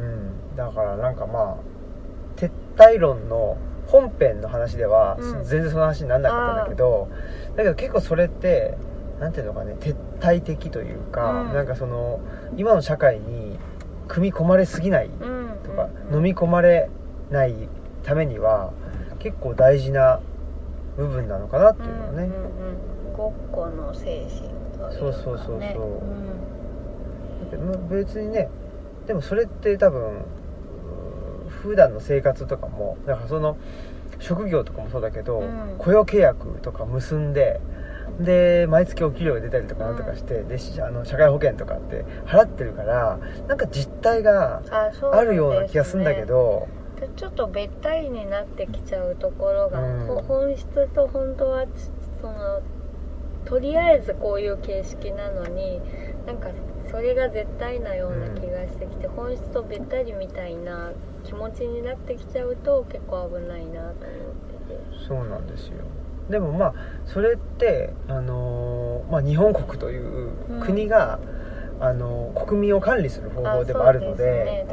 [0.53, 1.57] ん、だからなんかまあ
[2.35, 5.43] 撤退論の本編の話では、うん。
[5.43, 7.07] 全然その話にならなかったんだけど
[7.55, 8.77] だけど結構それって
[9.19, 11.53] なんていうのかね撤退的というか、うん。
[11.53, 12.19] なんかその
[12.57, 13.57] 今の社会に
[14.07, 15.59] 組み込まれすぎないうん。
[15.63, 16.15] とか、うん。
[16.17, 16.89] 飲み込まれ
[17.29, 17.53] ない
[18.03, 18.73] ためには
[19.25, 20.21] 結構大事な
[20.97, 22.35] 部分なのかなっていうのはね、うんうん
[23.09, 25.57] うん、ごっこの精神というか、ね、そうそうそうそう。
[27.57, 27.89] うん。
[27.89, 28.49] 別にね
[29.07, 30.25] でもそれって多分
[31.49, 33.57] 普段の生活とかもだからその
[34.19, 35.75] 職業とかもそうだけど、うん。
[35.79, 37.59] 雇用契約とか結んで
[38.19, 44.61] で毎月お給料が出たりとかなんとかして、でしあの社会保険とかって払ってるからなんか実態が
[45.11, 46.84] あるような気がするんだけど、で
[47.15, 50.07] ちょっとべったりになってきちゃうところが、うん。
[50.07, 51.69] ほ本質と本当はち
[52.21, 52.61] その
[53.45, 55.79] とりあえずこういう形式なのに
[56.25, 56.49] なんか
[56.89, 60.91] それが絶対なような気がしてきて、本質とべったりみたいな
[61.23, 65.05] 気持ちになってきちゃうと結構危ないなと思ってて。
[65.07, 65.83] そうなんですよ。
[66.29, 66.73] でもまあ
[67.05, 71.19] それって、あのーまあ、日本国という国が、
[71.79, 74.65] あのー国民を管理する方法でもあるので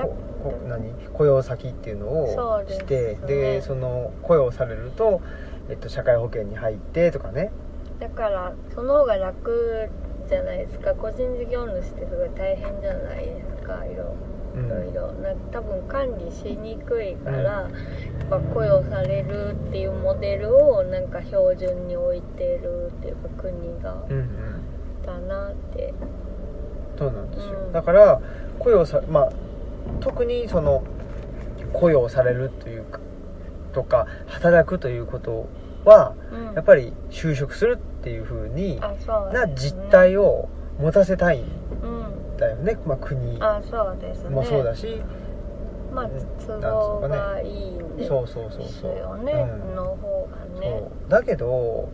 [0.68, 0.92] 何？
[1.12, 5.20] 雇用先っていうのをしてねでその雇用されると、
[5.68, 7.52] えっと、社会保険に入ってとかね。
[8.00, 9.90] だからその方が楽
[10.28, 10.94] じゃないですか。
[10.94, 13.84] 個人事業主ってすごい大変じゃないですか。
[13.86, 14.14] いろ
[14.54, 14.66] うん。
[14.66, 24.04] いろいろな多分管理しにくいから、やっぱ雇用されるっていうモデルをなんか標準に置いてるっていうか国が。
[24.08, 24.62] うんうん。
[25.04, 25.94] たなって。
[26.98, 27.72] そうなんですよ、うん。
[27.72, 28.20] だから
[28.58, 29.32] 雇用さまあ
[30.00, 30.82] 特にその
[31.72, 33.00] 雇用されるというか
[33.72, 35.48] とか働くということ
[35.84, 36.54] はうん。
[36.54, 39.80] やっぱり就職するっていう風にあそうなですね。
[39.80, 41.44] 実態を持たせたいん
[41.82, 41.86] う
[42.34, 44.30] んだよね、まあ、国あそうですね。
[44.30, 45.00] もそうだし、
[45.92, 46.10] まあ
[46.46, 49.72] 都合がいいんでそうそうそうすそうよね、う。
[49.72, 50.68] んの方がね。
[50.68, 51.10] そう。
[51.10, 51.90] だけど、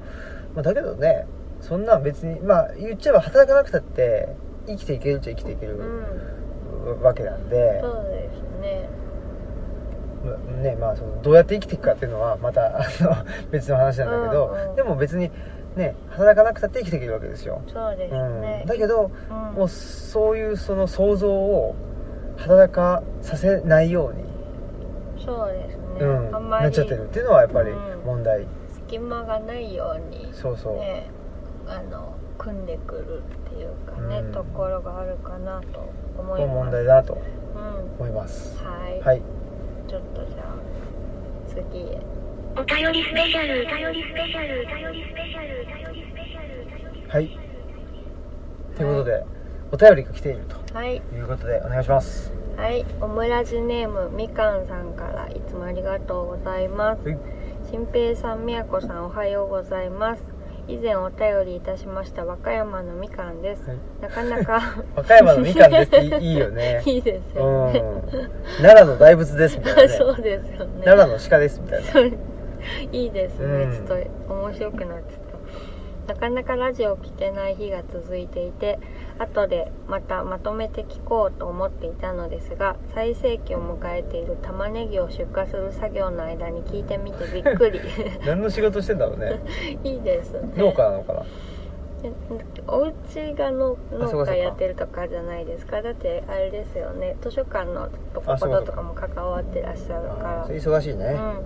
[0.54, 1.26] まあ、だけどね
[1.60, 4.34] そんなん別にまあ言っちゃえば働かなくたって
[4.66, 5.76] 生きていけるっちゃ生きていける。
[5.76, 6.37] うん
[6.96, 8.88] わけなんで、そうですね。
[10.24, 13.16] まねまあ、そのどうやって生きていくかっていうのはまたあの
[13.50, 14.76] 別の話なんだけど、うんうん。
[14.76, 15.30] でも別に
[15.76, 18.60] ね働かなくたって生きていけるわけですよ、そうですね。
[18.62, 19.54] うん、だけどうん。
[19.54, 21.74] もうそういうその想像を
[22.36, 24.24] 働かさせないように、
[25.24, 27.04] そうですね、うん、あんまりなっちゃってる。
[27.04, 27.78] っていうのはやっぱりうん。
[28.04, 30.28] 問題、隙間がないように。
[30.32, 31.10] そうそう、ね
[31.68, 33.22] あの組んでくる
[33.60, 34.32] いうかね、うん。
[34.32, 36.54] ところがあるかなと思います。
[36.54, 37.94] 問題だとうん。
[37.98, 38.56] 思います。
[38.64, 39.22] はい、はい。
[39.88, 40.54] ちょっとじゃあ
[41.48, 42.00] 次へ。
[42.56, 47.10] お便りスペシャル、お便りスペシャル、お便りスペシャル、お便りスペシャル、お便りスペシャル。
[47.10, 47.38] はい。
[48.76, 49.24] ということで、
[49.72, 50.40] お便りが来ている
[50.72, 51.00] はい。
[51.00, 52.32] ということでお願いします。
[52.56, 52.84] はい。
[53.00, 57.08] オムラジネームみかんさんからいつもありがとうございます。
[57.08, 57.18] はい。
[57.70, 60.22] 新平さん、みやこさんおはようございます
[60.68, 63.78] 以前お便りいたしました和歌山のみかんです、はい。
[64.02, 64.84] なかなか。
[64.94, 65.88] 和歌山のみかんです。
[65.88, 66.82] っていいよね。
[66.86, 67.42] いいですうん。
[67.42, 67.82] よね、
[68.60, 69.88] 奈良の大仏ですみたいなね。
[69.96, 70.84] そうですよね。
[70.84, 72.16] 奈良の鹿ですみたいな。
[72.92, 73.72] いいですね、うん。
[73.72, 75.18] ちょっと面白くなってき
[76.06, 76.12] た。
[76.14, 78.78] なかなかラジオを聞けない日が続いていて
[79.18, 87.80] 後でまたまとめて聞こうと思っていたのですが最盛期を迎えている玉ねぎを出荷する作業の間に聞いてみてびっくり。
[88.24, 89.40] 何の仕事してんだろうね。
[89.84, 90.52] いいですね。
[90.56, 91.22] 農家なのかな？
[92.04, 92.12] え
[92.68, 95.82] お家がの農家やってるとかじゃないですか。
[95.82, 97.16] だってあれですよね。
[97.20, 100.48] 図書館のとこととかも関わってらっしゃるから。
[100.48, 101.42] 忙しいね、うん、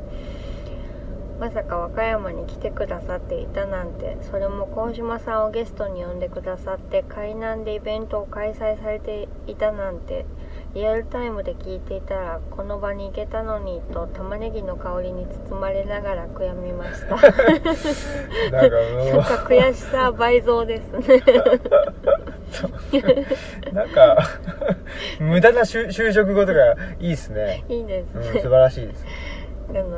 [1.42, 4.16] まさか和歌山に来てくださっていたなんて。
[4.31, 10.24] それも鴻島さんをゲストに呼んでくださって海南でイベントを開催されていたなんて。
[10.74, 17.09] リアルタイムで聞いていたらこの場に行けたのにと玉ねぎの香りに包まれながら悔やみました。
[17.09, 18.76] なんか
[19.46, 21.22] 悔しさ倍増ですね。
[23.70, 23.74] う。
[23.74, 24.16] なんか
[25.18, 26.59] 無駄な就就職後とか
[27.00, 29.05] いいっすね、いいですうん、ね、素晴らしいです
[29.72, 29.90] 伝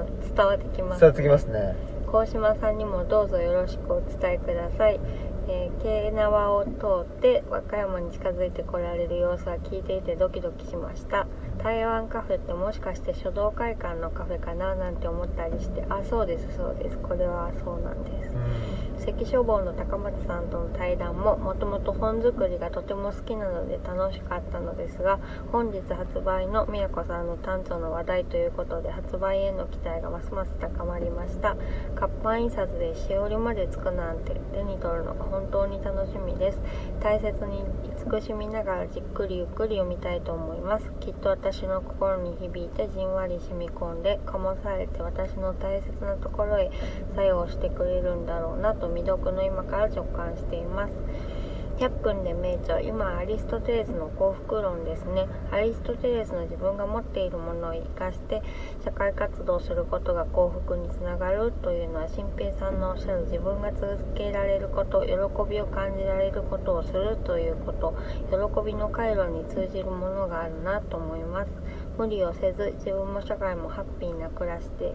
[0.46, 1.00] わってきます。
[1.00, 1.76] 伝わってきますね。
[2.06, 5.00] 鴻島さんにもどうぞよろしくお伝えください、
[5.48, 6.70] えー、京奈和を通
[7.02, 11.26] って和歌山に近づいてこられる様子は聞いていてドキドキしました。
[11.58, 14.74] 台湾カフェってもしかして書道会館のカフェかな？
[14.74, 16.98] なんて思ったりしてあそうですそうです。
[16.98, 18.30] これはそうなんです
[19.14, 25.20] うん関書房の高松さんとの対談ももともと本作りがとても好きなので楽しかったのですが
[25.52, 31.56] 本日発売の宮子さんの短調の話題ということで発売への期待がますます高まりました。
[31.94, 36.58] 活版印刷でしおりまでつくなんて手に取るのが本当に楽しみです。
[37.00, 37.64] 大切に
[38.04, 40.90] 慈しみながらじっくりゆっくり読みたいと思います。
[41.00, 46.70] きっと私の心に響いてじんわり染み込んで醸されて私の大切なところへ
[47.14, 50.94] 作用してくれるんだろうなと未読の今から直感しています。
[51.76, 55.26] 100分で名著今アリストテレスの幸福論ですね。
[55.50, 58.42] アリストテレスの自分が持っているものを生かして
[58.84, 65.10] 社会活動することが幸福につながるというのは新平さんのおっしゃる自分が続けられること喜
[65.50, 67.94] びを感じられることをするということ
[68.30, 71.50] 喜びの回路に通じるものがあるなと思います。
[71.98, 74.94] 無理をせず自分も社会もハッピーな暮らして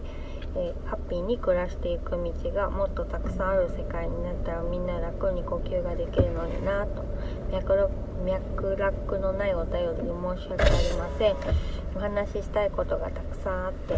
[0.55, 7.03] えーハッピーに暮らしていく道がもっとたくさんある世界になったらみんな楽に呼吸ができるのになと。
[7.51, 11.35] 脈絡のないお便りで申し訳ありません。
[11.95, 13.97] お話ししたいことがたくさんあって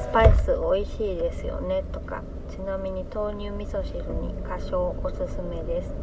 [0.00, 5.94] スパイス美味しいですよねとかちなみに豆乳味噌汁に花椒おすすめです。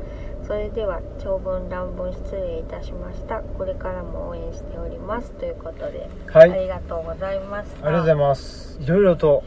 [0.48, 3.42] それでは長文乱文失礼いたしました。
[3.42, 5.32] これからも応援しております。
[5.32, 6.52] ということで、はい。
[6.52, 7.88] ありがとうございました。
[7.88, 8.80] ありがとうございます。
[8.82, 9.44] いろいろと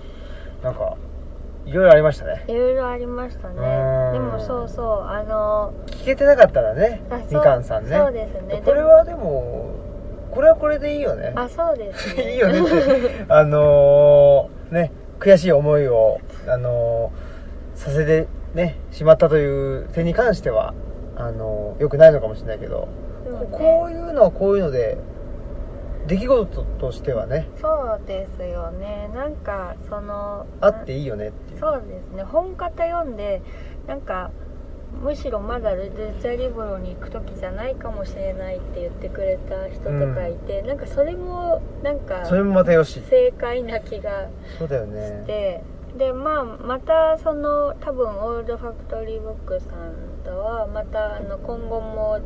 [0.64, 0.96] なんか
[1.66, 2.42] いろいろありましたね。
[2.48, 3.54] いろいろありましたね。
[3.58, 4.12] うん。
[4.14, 7.96] でもそうそうあの聞けてなかったらねみかんさんね。
[7.96, 8.62] そうですね。
[8.64, 9.74] これはでも
[10.30, 11.32] これはこれでいいよね。
[11.36, 12.32] あそうですね。
[12.32, 12.60] いいよね
[13.28, 20.72] あのーね悔しい思いをあのーさせてねしまったという点に関しては
[21.16, 22.86] あのー良くないのかもしれないけどね。
[23.50, 24.96] ここういうのはこういうので
[26.06, 27.48] 出来事としてはね。
[27.60, 29.10] そうですよね。
[29.14, 31.60] なんかそのあっていいよねっていう。
[31.60, 32.22] そうですね。
[32.22, 33.42] 本方読んで
[33.86, 34.30] なんか
[35.02, 35.90] むしろまだル
[36.20, 43.00] チャリブロに行く時じゃないかもしれないって言ってくれた人とかいて、なんかそれもなんかそれもまたよし。
[43.00, 44.28] 正解な気が
[44.58, 45.24] そうだよしね。
[45.26, 45.64] て、
[45.96, 49.94] でまあまたその多分オールドファクトリーブックさん
[50.24, 52.20] とはまたあの今後も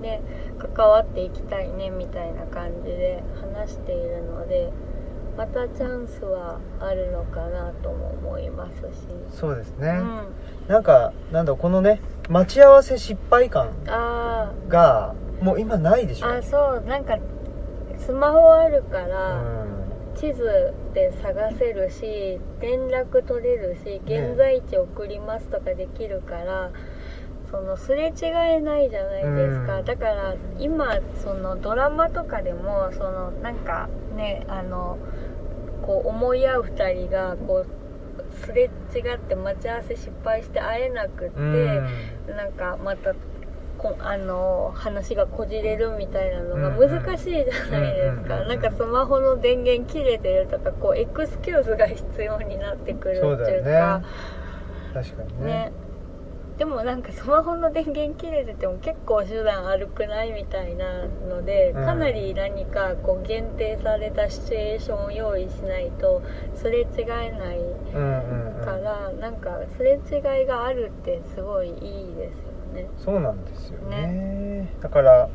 [0.00, 0.20] ね
[0.58, 4.72] 関わっていきたいねみたいな感じで話しているので
[5.36, 10.34] またチャンスはあるのかなとも思いますし、そうですね、うん、
[10.68, 16.26] なんかなんだこのね待ち合わせ失敗感あがもう今ないでしょ。
[16.26, 17.16] ーあそうなんか
[17.96, 19.70] スマホあるかうら、ん。
[20.16, 26.70] 地図で探せるし連絡取れるし現在地送りますとかできるから、
[27.50, 29.84] そのすれ違えないじゃないですか、うん。
[29.84, 34.98] だから今そのドラマとかでもそのなんかねあの
[35.82, 42.36] こう思い合う2人がこうすれ違って待ち合わせ失敗して会えなくって、うん。
[42.36, 43.14] なんかまた
[43.80, 53.98] こあの話がこじれるみたいなのが難しいじゃないですか、うんうんうんなんかスマホの電源切れてるとかこうエクスキューズが必要になってくるっていうか。
[54.00, 54.04] ね。
[54.92, 55.46] 確かにね。
[55.46, 55.72] ね
[56.60, 61.86] でもなんかスマホの電源切れてても結構手段悪くないみたいなのでうん。
[61.86, 66.22] かなり何かこう限定されたシチュエーションを用意しないと
[66.54, 71.76] すれ違えないうんうんうんから、なんかすれ違いがあるってすごいいい
[72.14, 72.90] ですよね。
[72.98, 74.68] そうなんですよね。
[74.82, 75.30] だから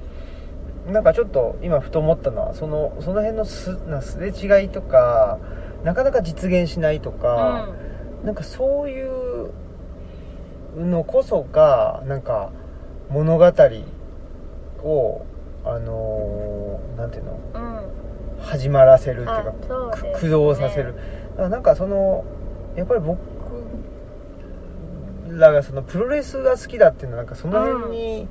[0.86, 5.40] なんかちょっと今ふと思ったのはそのその辺のすなすれ違いとか
[5.84, 7.68] なかなか実現しないとか、
[8.24, 9.65] なんかそういう
[10.76, 12.52] のこそがなんか
[13.10, 13.46] 物語
[14.84, 15.26] を
[15.64, 17.40] あのーなんていうの？
[17.54, 17.86] うんうん
[18.42, 19.96] 始まらせるっていうあかそうね。
[19.96, 20.94] く駆動させる。
[21.38, 22.26] なんかその
[22.76, 23.18] やっぱり僕
[25.30, 28.28] らがそのプロレスが好きだっていうのはなんかその辺に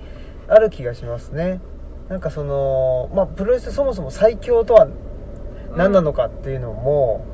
[0.47, 1.61] ある気がしますね、
[2.09, 4.87] なんかそのまあプロレスそもそも最強とは
[5.75, 7.25] 何なのかっていうのも、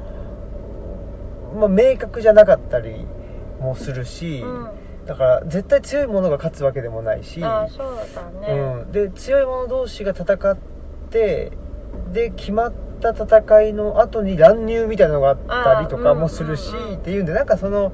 [1.57, 3.05] まあ、明確じゃなかったり
[3.61, 4.71] もするし、うん
[5.11, 10.57] だから絶対強いものが勝つわけでもないし、あそうだね、うん、で強い者同士が戦っ
[11.11, 11.51] て
[12.13, 17.93] で決まった戦いの後に乱入みたいなのがあったりとかもするし、うんうんっていうんでなんかその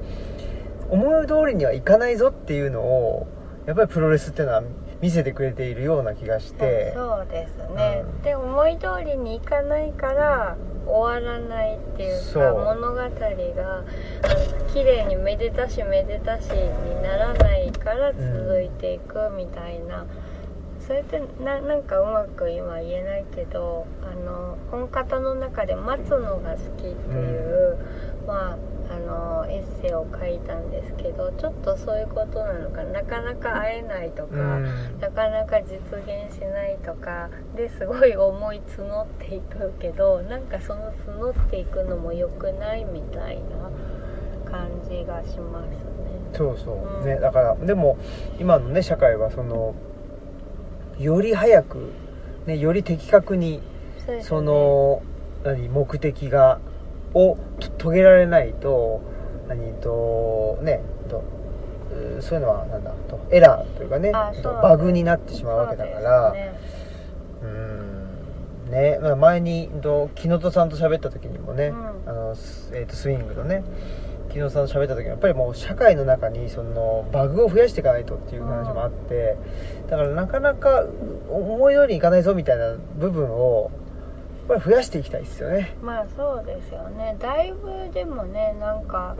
[0.91, 3.25] 思い通りにはいかないぞっていうのを
[3.65, 4.61] やっぱりプロレスっていうのは
[5.01, 6.93] 見せてくれているような気がして。
[6.95, 8.21] そうですね、うん。
[8.21, 10.55] で思い通りにいかないから
[10.87, 13.09] 終わらないっていうか物語が
[14.73, 20.05] 綺麗にめでたしめでたしにならないから続いていくみたいな、
[20.79, 27.77] それってななんかうまく今言えないけどあの本方の中で待つのが好きっていう、
[28.25, 28.57] まあ
[28.89, 33.01] あのエッセイを書いたんですけどちょっとそういうことなのかな。
[33.01, 34.99] なかなか会えないとか、うん。
[34.99, 45.77] なかなか実現しないとかですごい思い募っていくけどなんかその募っていくのも良くないみたいな感じがしますね。
[46.33, 47.05] そうそう、うん。
[47.05, 47.97] ねだからでも
[48.39, 49.75] 今のね社会はその
[50.97, 51.91] より早く、
[52.45, 53.61] ね、より的確に
[54.05, 54.23] そね。
[54.23, 55.01] その
[55.43, 56.59] 何目的が
[57.13, 59.01] をと遂げられないと
[59.47, 61.23] 何とねと
[62.17, 66.33] うそういうのはなんだとエラーというかねバグになってしまうわけだから。
[67.41, 68.99] そうんね。
[69.01, 72.09] まあ前にと木野戸さんと喋った時にもね、うん。
[72.09, 73.63] あのス,、えーとスイングのね
[74.29, 79.37] 木野戸さんと喋った時にやっぱりもう社会の中にそのバグを増やしていかないとっていう話もあって、
[79.89, 80.85] だからなかなか
[81.29, 83.71] 思い通りにいかないぞみたいな部分を
[84.49, 85.75] やっぱり増やしていきたいですよね。
[85.81, 87.17] まあそうですよね。
[87.19, 89.15] だいぶでもねなんか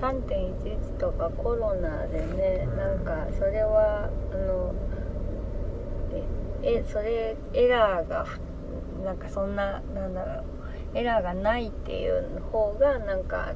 [0.00, 4.74] 3.11とかコロナでねうんなんかそれはあの
[6.62, 8.26] えそれエラーが
[9.02, 10.44] なんかそんななんだろう
[10.94, 13.54] エラーがないっていう方がなんか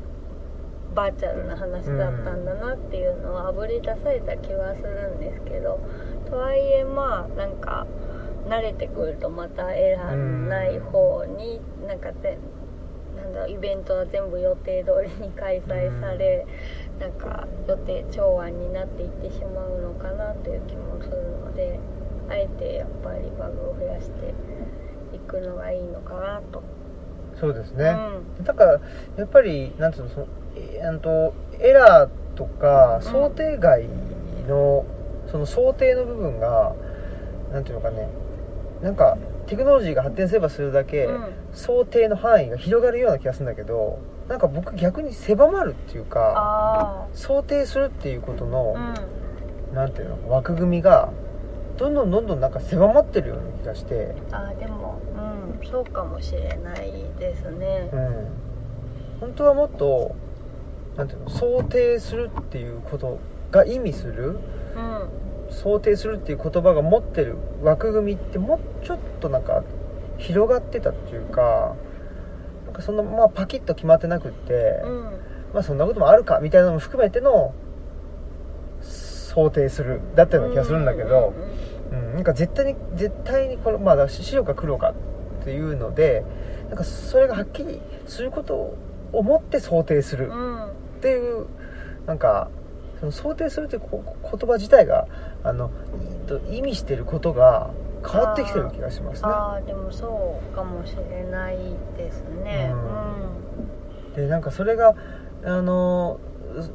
[0.94, 5.80] バーチャルな話だったんだなっていうのはあぶり出された気はするんですけど。
[6.24, 7.86] とはいえまあなんか
[8.46, 12.38] 慣れてくるとまたエラーのない方になんかぜ
[13.16, 16.46] なんだイベントは全部予定通りに開催され
[16.98, 21.78] なんか予定調和になっていってしまうのかなという気もするので
[22.28, 24.34] あえてやっぱりバグを増やして
[25.14, 26.62] いくのがいいのかなと。
[27.38, 27.96] そうですね、
[28.38, 28.44] うん。
[28.44, 28.80] だから
[29.16, 30.26] やっぱりなんていうのその
[30.56, 33.02] えーとエラーとかうん。
[33.02, 33.84] 想定外
[34.48, 34.84] の、
[35.30, 36.74] その想定の部分が
[37.52, 38.08] なんていうのかね
[38.84, 39.16] なんか
[39.46, 41.32] テクノロジーが発展すればするだけ、うん。
[41.54, 48.94] 想定の範囲が広がるような気がするんだけどなんか僕逆に狭まるっていうかあ想定するっていうことのあ、
[49.72, 51.12] なんていうの枠組みが
[51.78, 54.14] どんどんどんどんなんか狭まってるような気がして。
[54.30, 57.88] あでもうんそうかもしれないですね。
[57.90, 58.26] うん。
[59.20, 60.14] 本当はもっと
[60.96, 63.18] なんていうの想定するっていうこと
[63.50, 64.36] が意味する
[64.76, 65.23] うん
[65.54, 69.64] 想定するっていう言葉が持ってる枠組みってもうちょっとなんか
[70.18, 71.76] 広がってたっていうか
[72.66, 74.52] なんかそんなまあパキッと決まってなくって、
[74.84, 75.34] うん。
[75.54, 77.54] まあそんなこともあるかみたいなのも含めての
[78.82, 81.32] 想定するだったような気がするんだけど、
[81.92, 86.24] うん、なんか絶対に絶対にこれまあ白か黒かっていうので
[86.68, 88.78] なんかそれがはっきりすることを
[89.12, 91.46] 思って想定するうんうんっていう
[92.06, 92.50] なんか
[93.04, 95.06] その想定するっていうこ言葉自体が
[95.42, 95.70] あの
[96.50, 97.70] 意味してることが
[98.06, 99.28] 変わってきてる気がしますね。
[99.28, 101.56] ああでもそうかもしれない
[101.96, 102.72] ですね。
[104.14, 104.94] うでなんかそれが
[105.44, 106.18] あの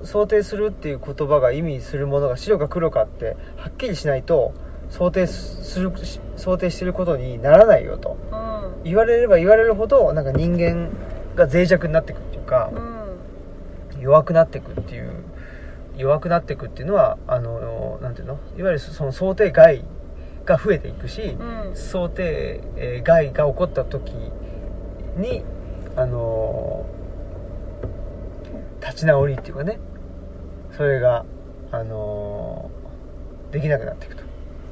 [0.04, 4.54] 想定するっていう言葉が意味するものが白か黒かってはっきりしないと
[4.90, 8.18] 想定するし想定してることにならないよと。
[8.32, 8.44] うん。
[8.44, 8.50] うん
[8.82, 10.90] 言われれば言われるほどなんか人間
[11.36, 14.02] が脆弱になっていくっていうかうん。
[14.02, 15.12] 弱くなっていくっていう
[16.00, 18.40] 弱くなっていくっていうのはあのなんていうの？
[18.58, 19.84] いわゆるその想定外
[20.46, 21.76] が増えていくし、うん。
[21.76, 24.12] 想定えー外が起こった時
[25.18, 25.44] に
[25.96, 26.86] あの
[28.82, 29.80] 立ち直りっていうかね
[30.72, 31.26] それが
[31.72, 32.72] あの
[33.52, 34.24] できなくなっていくと。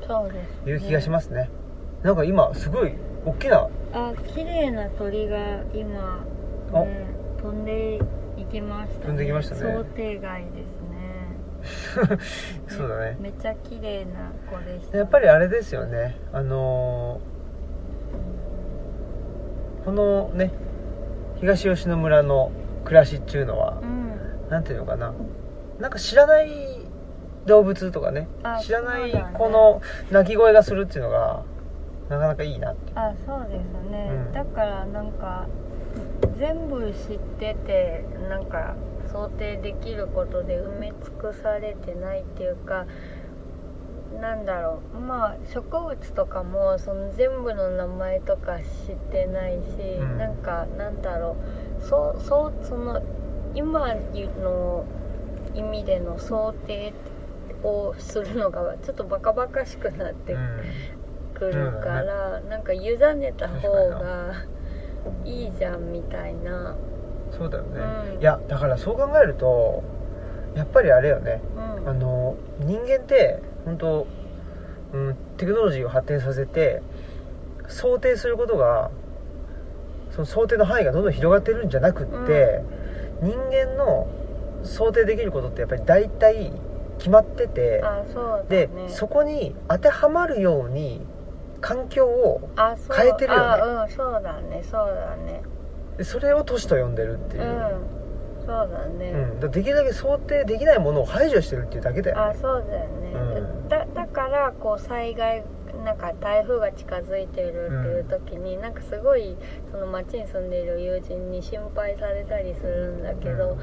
[0.08, 1.50] そうです、ね、いう気がしますね。
[2.04, 2.94] なんか今すごい
[3.26, 5.38] 大きなあ綺麗な鳥が
[5.74, 6.24] 今、
[6.72, 6.86] お。
[6.86, 7.08] ね、
[7.42, 8.00] 飛んで
[8.38, 9.62] いきました、ね、飛んできましたね。
[9.62, 10.56] 想定外です。
[10.56, 10.77] ね
[12.68, 13.18] そうだね。
[13.20, 14.98] めっちゃ綺麗な子でした。
[14.98, 16.16] やっぱりあれですよね。
[16.32, 17.38] あのー
[19.86, 20.52] このね
[21.40, 22.52] 東吉野村の
[22.84, 24.50] 暮らしっていうのはうん。
[24.50, 25.14] なんていうのかな。
[25.80, 26.50] なんか知らない
[27.46, 31.44] 動物とかねあ知らない子の鳴き声がするっていうのが
[32.10, 34.34] なかなかいいなってあそうですね、うん。
[34.34, 35.48] だからなんか
[36.38, 38.76] 全部知っててなんか
[39.12, 42.86] 想定できることで埋め尽くされてないっていうか
[44.22, 44.98] なんだろう。
[45.00, 50.18] まあ植物とかもその全部の名前とか知ってないし、うん。
[50.18, 51.36] なんかなんだろ
[51.80, 51.84] う。
[51.84, 53.02] そうそうその
[53.54, 54.86] 今の
[55.54, 56.94] 意味での想定
[57.64, 60.62] をするのがちょっとバカバカしくなってうん
[61.34, 64.46] くるから、なんか委ねた方が
[65.24, 66.76] いいじゃんみたいな
[67.32, 67.80] そうだよね、
[68.16, 68.22] うん。
[68.22, 69.84] いやだからそう考えると
[70.56, 71.42] やっぱりあれよね。
[71.56, 71.90] うん。
[71.90, 74.08] あの人間って本当、
[74.94, 76.82] うん、テクノロジーを発展させて
[77.68, 78.92] 想定することが
[80.12, 82.64] その想定の範囲がどんどん広がってるんじゃなくって、
[83.22, 84.08] 人間の
[84.64, 86.52] 想定できることってやっぱり大体
[86.98, 88.68] 決まっててあそね。
[88.68, 91.02] でそこに当てはまるように
[91.62, 92.50] 環境を
[92.96, 93.46] 変えてるよね。
[93.46, 95.42] あうんそうだねそうだね
[95.98, 97.44] でそれを都市と呼んでるっていう。
[97.44, 98.46] う、ん。
[98.46, 99.40] そうだね、うん。
[99.40, 102.20] だできるだけ想定できないものを排除してるっていうだけだよ。
[102.20, 103.70] あそうだよね、うん。
[103.70, 105.44] だだからこう災害
[105.84, 109.38] なんか台風が近づいてるっていう時に、なんかすごい
[109.72, 113.58] その町に住んでいる友人に心配されたりするんだけど、うん。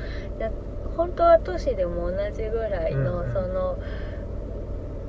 [0.97, 3.33] 本当は都市でも同じぐらいの、うん。
[3.33, 3.79] その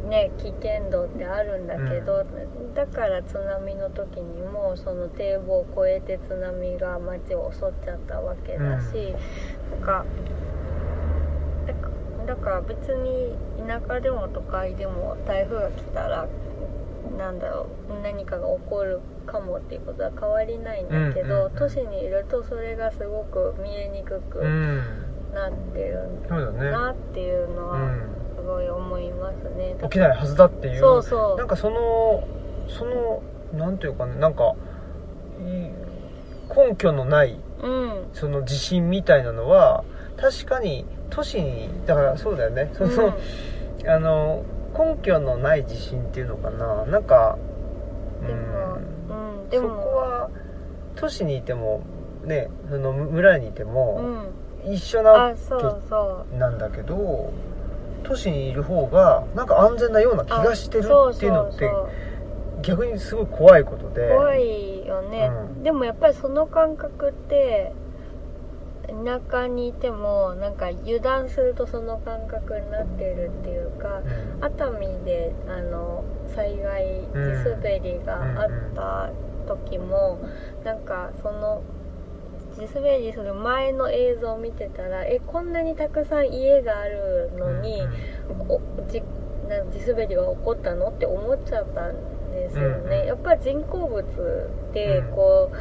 [0.06, 2.26] ね危険度ってあるんだけど、
[2.74, 9.16] だから津波の時にもその堤防を越えて津波が町を襲っちゃったわけだし、
[9.72, 10.06] なんか
[11.68, 11.90] だか
[12.28, 13.36] だから別に
[13.68, 16.28] 田舎でも都会でも台風が来たら
[17.18, 21.52] なんだろう何かが起こるかもっていうことは変わりないんだけど、うんうんうん。
[21.56, 24.84] 都市にいるとそれがすごく見えにくくうん。
[25.34, 26.10] なってる
[26.72, 28.16] なっていうのはうん。
[28.22, 30.80] すごい思いますね、起きないはずだっていう。
[30.80, 31.38] そうそう。
[31.38, 32.28] なんかその
[32.68, 33.22] その
[33.54, 34.56] なんていうかねなんか
[35.40, 35.72] い
[36.70, 38.08] 根拠のないうん。
[38.14, 39.84] その地震みたいなのは
[40.18, 42.72] 確かに都市にだからそうだよね。
[42.74, 43.18] その、
[43.88, 44.44] あの
[44.78, 46.86] 根拠のない地震っていうのかな。
[46.86, 47.38] なんか
[48.22, 49.50] うん、でもうん。
[49.50, 50.30] でそもこは
[50.96, 51.82] 都市にいても
[52.24, 54.46] ねその村にいてうもん。
[54.68, 57.32] 一緒なわけなんだけど
[58.08, 61.70] 都市にいる方がなんか安全なような気がしてるっていうのって
[62.62, 64.10] 逆にすごい怖いことで。
[64.10, 65.64] 怖いよね、うん。
[65.64, 67.74] でもやっぱりその感覚って
[68.88, 74.02] 田舎にいてもなんか油断するとその感覚になってるっていうか
[74.38, 74.44] うん。
[74.44, 76.04] 熱海であの
[76.36, 79.10] 災害地滑りがあった
[79.48, 80.20] 時も、
[80.64, 81.62] なんかその
[82.56, 87.92] 地滑りする前の映像を見てたらえこんなにたくさん家があるのに、うん
[88.48, 89.02] おじ
[89.48, 94.04] な地滑りが起こったのって思っちゃったんですよね、うんやっぱ人工物
[94.74, 95.16] でうん。
[95.16, 95.52] こ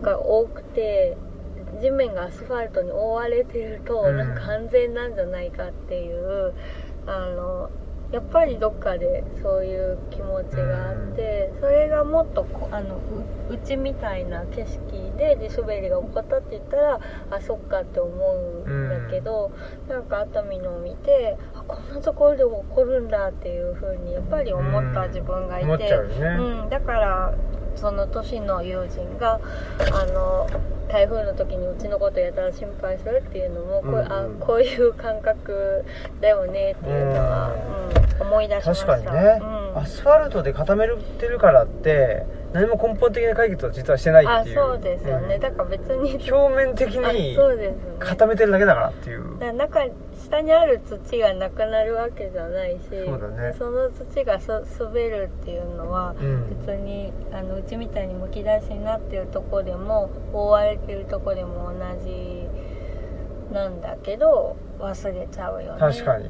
[0.00, 1.16] う、が多くて
[1.80, 4.16] 地面がアスファルトに覆われてると、うん。
[4.16, 6.54] なんか安全なんじゃないかっていう
[7.06, 7.70] あの
[8.12, 17.00] やっぱりどっかでそういう気持ちがあって、それがもっとこあのううちみたいな景色で地滑りが起こったって言ったら
[17.30, 19.50] あそっかって思うんだけど、
[19.88, 26.16] なんか熱海のを見てあこんなところでも起こるんだっていう風にやっぱり思った自分がいて、うよね、
[26.62, 27.34] うん、だから
[27.76, 29.40] その年の友人が
[29.92, 30.48] あの
[30.88, 34.12] 台風の時にうちのことやったら心配するっていうのもこう,、うんうん。
[34.12, 35.84] あこういう感覚
[36.20, 37.54] だよねっていうのは、
[38.20, 38.26] うん。
[38.26, 38.86] 思い出しました。
[38.86, 39.78] 確かにね、うん。
[39.78, 40.86] アスファルトで固め
[41.18, 44.56] てるからって何も根本的な解決は実はしてないあっていう。
[44.56, 45.40] そうですよね、うん。
[45.40, 47.38] だから別に表面的あに
[47.98, 49.38] 固めてるだけだからっていう
[50.32, 53.54] 下にある土がなくなるわけじゃないしそうだね。
[53.58, 56.48] その土がそ滑るっていうのはうん。
[56.64, 62.46] 別にあのうちみたいにむき出しになってるとこでも覆われてるとこでも同じ
[63.52, 65.78] なんだけど忘れちゃうよね。
[65.78, 66.28] 確かに。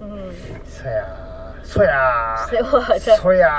[0.00, 0.32] うん。
[0.64, 1.64] そやー。
[1.64, 3.16] そやー。
[3.16, 3.50] そや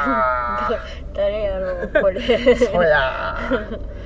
[1.14, 2.22] 誰やろうこれ。
[2.22, 3.80] ーそやー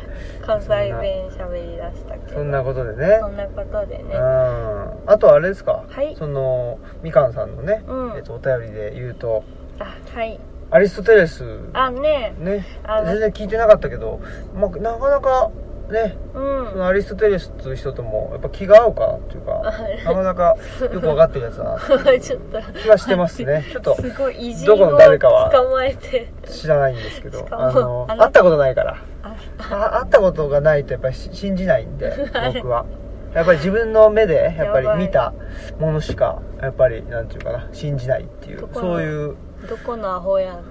[0.45, 2.33] 関西弁喋りだしたけど。
[2.35, 3.17] そんなことでね。
[3.19, 4.03] そんなことでね。
[4.13, 4.93] うん。
[5.07, 6.15] あとあれですか、はい。
[6.15, 8.17] そのみかんさんのね、うん。
[8.17, 9.43] えっと、お便りで言うと。
[9.79, 10.39] あはい。
[10.71, 11.43] アリストテレス。
[11.73, 12.33] あね。
[12.37, 12.65] ね。
[13.05, 14.19] 全然聞いてなかったけど、
[14.55, 15.51] まあ、なかなか
[15.91, 16.71] ねうん。
[16.71, 19.15] そのアリストテレスっていう人ともやっぱ気が合うか？
[19.15, 21.79] っていうかなかなかよく分かってるやつだな。
[22.19, 22.61] ちょっと。
[22.81, 23.63] 気はしてますね。
[23.71, 26.27] ちょっとすごいどこをの誰かは捕まえて。
[26.47, 27.45] 知らないんですけど。
[27.51, 28.97] あの会ったことないから
[29.57, 32.13] 会ったことがないとやっぱりし信じないんで
[32.53, 32.85] 僕は。
[33.33, 35.33] やっぱり自分の目でやっぱり見た
[35.77, 39.35] ものしかやっぱりなんていうかな信じないっていうどこのそういう。
[39.67, 40.63] どこのアホやん。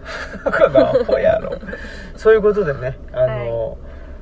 [0.45, 1.53] だからほやろ。
[2.17, 3.77] そういうことでねあの、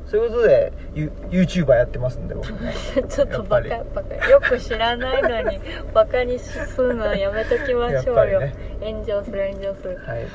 [0.07, 2.51] そういうことでユ YouTuber やってますんで僕。
[2.53, 2.75] ね
[3.09, 4.29] ちょっとバカバカ。
[4.29, 5.61] よく知らないのに
[5.95, 8.55] バカにするのはやめときましょうよ、ね。
[8.81, 10.01] 炎上する炎上する。
[10.05, 10.27] はい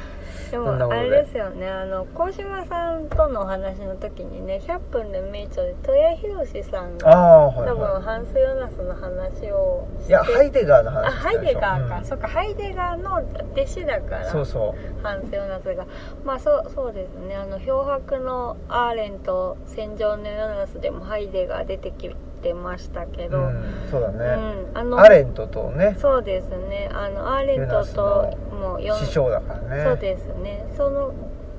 [0.51, 1.27] でもあれで。
[1.27, 1.69] すよね。
[1.69, 12.05] あの鴻島さんとのお話の時にね100分で名著で戸谷宏さんあがあはい多分はハンス・ヨナスの話をいいやハイデガーの話あハイデガーか、うん。
[12.05, 13.15] そっかハイデガーの
[13.53, 15.85] 弟子だからそうそハンス・ヨナスが。
[16.23, 17.35] まあそうそうですね。
[17.35, 22.07] あの漂白のアーレンと戦場のヨナスでもハイデガー出てき
[22.47, 24.25] てましたけう、ど、うん、そうだうね、
[24.73, 25.95] んあのアレントとね。
[25.99, 26.89] そうですね。
[26.93, 29.83] あのアーレントとも師匠だからね。
[29.83, 30.65] そうですね。
[30.75, 31.13] その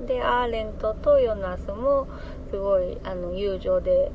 [0.06, 2.06] でアーレントとヨナスも
[2.50, 4.10] すごいあの友情で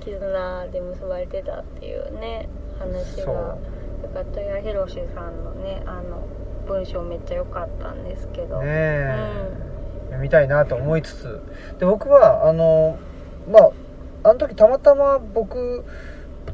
[0.00, 2.48] 絆で結ばれてたっていうね
[2.78, 3.56] 話が
[4.02, 6.22] だから戸谷宏さんのねあの
[6.66, 9.50] 文章めっちゃ良かったんですけど、ねえ、
[10.06, 11.40] 読みたいなと思いつつ。
[11.78, 12.98] で僕はあの
[13.50, 13.70] まあ
[14.24, 15.84] あの時たまたま僕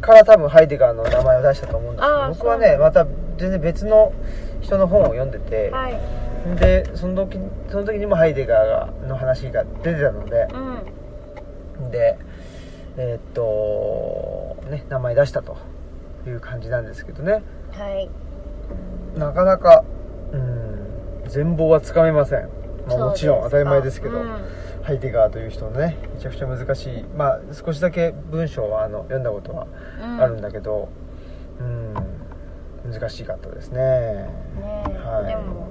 [0.01, 4.13] から多分ハイデガーの名前を出したと思うんですけど僕はねまた全然別の
[4.61, 6.01] 人の本を読んでて、はい。
[6.61, 7.39] でその時
[7.71, 10.49] その時にもハイデガーがの話が出てたので
[11.79, 11.91] うん。
[11.91, 12.19] で
[12.97, 15.57] えーっとね名前出したと
[16.27, 17.43] いう感じなんですけどね。
[17.73, 18.11] はい。
[19.19, 19.85] なかなか
[20.33, 22.49] うん全貌はつかめません、
[22.87, 24.21] まあ、もちろん当たり前ですけど。
[24.21, 24.37] うん
[24.89, 27.05] ハイデガーという人のねめちゃくちゃ難しい。
[27.15, 29.67] まあ少しだけ文章はあの読んだことは
[30.01, 30.89] うんあるんだけど
[31.61, 31.95] うん
[32.91, 33.79] 難しかったですね。
[33.79, 34.31] ね
[34.89, 35.27] え、はい。
[35.27, 35.69] でも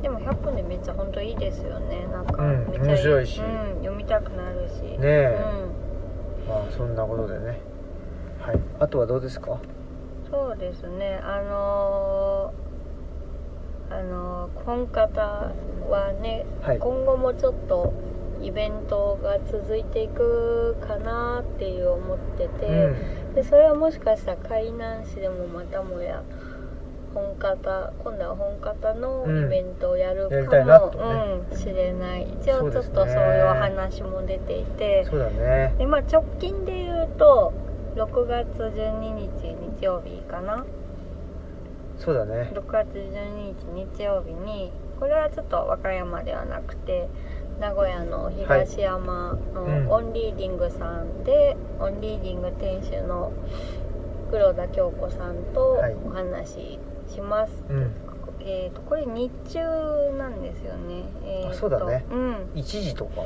[0.00, 2.06] でも100分でめっちゃ本当いいですよね。
[2.06, 3.40] なんかうんめっちゃ面白いし。
[3.40, 4.80] うん、読みたくなるし。
[4.82, 5.44] ねえ。
[6.46, 6.48] うん。
[6.48, 7.58] まあそんなことでね。
[8.38, 8.60] はい。
[8.78, 9.58] あとはどうですか？
[10.30, 11.18] そうですね。
[11.24, 15.20] あのーあのー本方
[15.90, 16.78] はね、はい。
[16.78, 17.92] 今後もちょっと
[18.42, 23.34] イベントが続いていくかなっていう思ってて、うん。
[23.34, 26.22] でそれはもしかしたら海南市でもまたもや
[27.14, 32.26] 本方今度は本方のイベントをやるかも、うん、しれない。
[32.40, 35.74] 一応ちょっとそういうお話も出ていてそうだね。
[35.78, 37.52] で、まあ、直近で言うと
[37.96, 40.64] 6月12日日曜日かな？
[41.98, 42.50] そうだね。
[42.54, 43.64] 6月12日
[43.96, 47.08] 日曜日にこれはちょっと和歌山ではなくて
[47.62, 49.88] 名古屋の東山のはいうん。
[49.88, 53.32] オンリーディングさんで、オンリーディング店主の
[54.32, 55.94] 黒田杏子さんとはい。
[56.04, 57.92] お話しします、うん。
[58.40, 59.60] えー、とこれ日中
[60.18, 62.04] なんですよね、えーそうだね。
[62.10, 63.22] うん、1時とかか。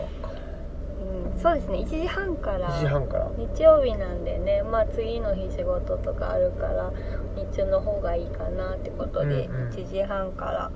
[1.01, 1.79] うん、そうですね。
[1.79, 2.69] 1時半から。
[2.69, 3.31] 1時半から。
[3.39, 4.63] 日曜日なんでね。
[4.63, 6.93] まあ次の日仕事とかあるから
[7.37, 9.71] 日中の方がいいかなってことで、うんうん。
[9.71, 10.71] 1時半から、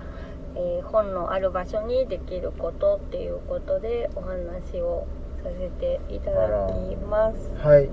[0.61, 5.07] ええー本のある場所にできることっていうことでお話を
[5.43, 7.53] させていただきます。
[7.65, 7.89] はい。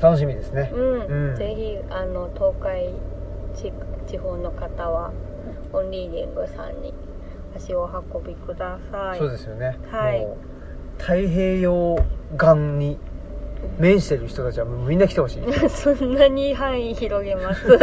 [0.00, 0.70] 楽しみですね。
[0.74, 1.36] うん、うん。
[1.36, 2.90] ぜひあの東海
[3.54, 3.72] 地
[4.10, 5.12] 地方の方は
[5.72, 6.92] オンリーディングさんに
[7.56, 9.18] 足をお運びください。
[9.18, 10.26] そうですよね、はい。
[10.98, 11.96] 太平洋
[12.36, 12.98] 岸に
[13.78, 15.42] 面してる人たちはみんな来てほしい。
[15.70, 17.66] そんなに範囲広げます。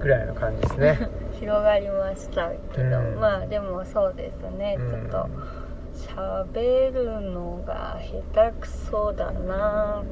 [0.00, 1.08] ぐらいの感じですね
[1.40, 3.18] 広がりましたけど、うん。
[3.18, 4.90] まあでもそうですね、うん。
[4.90, 5.28] ちょっと
[5.94, 7.98] 喋るのが
[8.32, 10.02] 下手くそだな。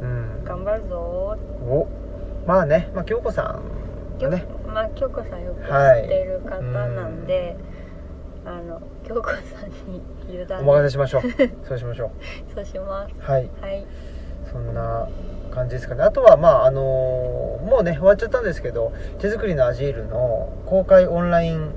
[0.00, 1.38] うん頑張るぞ。
[1.66, 1.88] お。
[2.46, 4.44] まあね、まあ、京子さんがね。
[4.66, 7.56] まあ京子さんよく知はいってる方なんで、
[8.44, 11.22] あの京子さんに委ねお任せしましょう。
[11.66, 12.10] そうしましょ
[12.54, 13.14] そうします。
[13.16, 13.50] うはい。
[13.60, 13.86] はい。
[14.50, 15.08] そんな
[15.52, 16.02] 感じですかね。
[16.02, 21.72] あとはまああのもうね終わっちゃったんですけど手作りのアジールの公開オンライン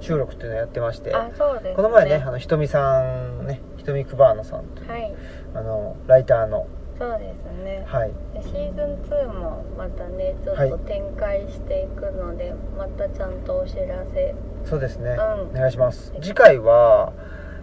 [0.00, 1.72] 収録っていうのをやってましてあそうですね。
[1.76, 5.14] この前ねあのひとみさんねひとみクバーナさんという、はい。
[5.54, 6.66] あのライターの。
[6.98, 8.12] そうですね、はい。
[8.34, 14.34] でシーズン2もまたねちょはいっと展開していくので、またちゃんとお知らせ。
[14.64, 15.50] そうですね、うん。
[15.50, 16.12] お願いします。
[16.20, 17.12] 次回は、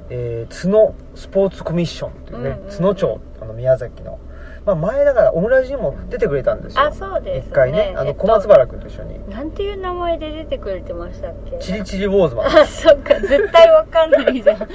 [0.10, 2.72] えー、角スポーツコミッションというね、うんうんうん。
[2.72, 4.20] 角町あの宮崎の、
[4.66, 6.82] まあ、前だからオムラジにも出てくれたんですよ。
[6.82, 7.52] あそうですね。
[7.52, 7.94] 一回ね。
[7.96, 11.58] あえっとの小松原君と一緒に、なんていう名前で出てくれてましたっけ？
[11.60, 13.20] チリチリウォーズマンあそっか。
[13.20, 14.58] 絶対わかんないじゃん。
[14.58, 14.70] 原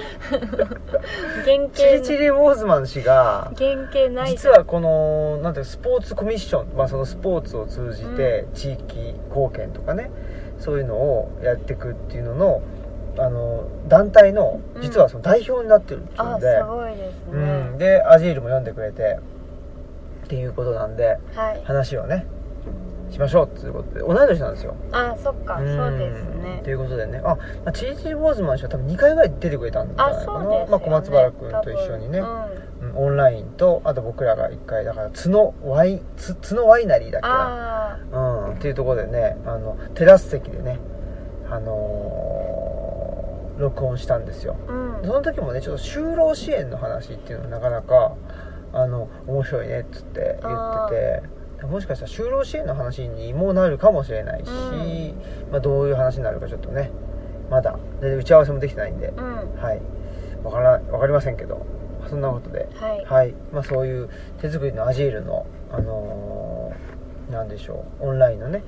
[1.72, 10.10] チリ型チリウォーズマン氏が原型ない実はこのなんていうスポーツコミッション、まあ、そのスポーツを通じて地域貢献とかね
[10.60, 12.62] そういうのをやっていくっていうのの
[13.18, 14.82] あの団体のうん。
[14.82, 19.18] 実はその代表になってるっていうんあで、すごいですうね、ん、でアジールも読んでくれて
[20.30, 21.62] っていうことなんではい。
[21.64, 22.24] 話をね
[23.10, 24.76] しましょうっていうことで同い年なんですよ。
[24.92, 25.66] あそっかそう
[25.98, 26.60] ですね。
[26.62, 27.20] ということでね。
[27.24, 30.66] あ、まあ、チリチリウォーズマン氏は多分2回ぐらい出てくれたんじゃあないかなね。
[30.70, 32.26] まあ、小松原君と一緒にね、うん。
[32.26, 37.98] うんオンラインとあと僕らが1回だから角ワイつ角ワイナリーだっけな。
[38.12, 38.54] あうん。
[38.54, 40.78] っていうところでねあのテラス席でね
[41.50, 44.56] あのー録音したんですよ。
[44.68, 45.04] あうん。
[45.04, 48.14] その時もねちょっと就労支援の話っていうのなかなか
[48.72, 51.22] あの面白いねっつって言って
[51.60, 56.90] てもしかしたら就労支援の話にもなるかもしれないし、うまあ、どういう話になるかちょっとね
[57.50, 59.24] まだで打ち合わせもできてないんで、うん。
[59.60, 59.82] はい。
[60.44, 61.66] わからわかりませんけど
[62.08, 62.68] そんなことで。
[62.74, 63.04] はい。
[63.04, 64.08] はい、まあ、そういう
[64.40, 68.64] 手作りのアジールのあのーなんでしょうオンラインのね、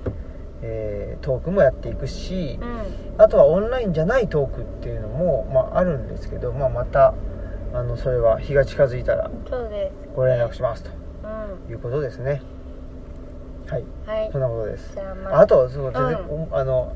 [0.63, 3.23] えートークもやっていくし、うん。
[3.23, 7.15] あとはオンラインじゃないトークっていうのも、まあ、あるんですけど、まあ、また
[7.75, 9.31] あのそれは日が近づいたら
[10.15, 10.91] ご連絡しますと。
[11.25, 11.73] うん。
[11.73, 12.43] いうことですね。
[13.67, 13.85] はい。
[14.07, 14.31] はい。
[14.33, 14.99] そんなことです。
[15.01, 15.47] あまあ。
[15.47, 16.95] とそう全然、うおあの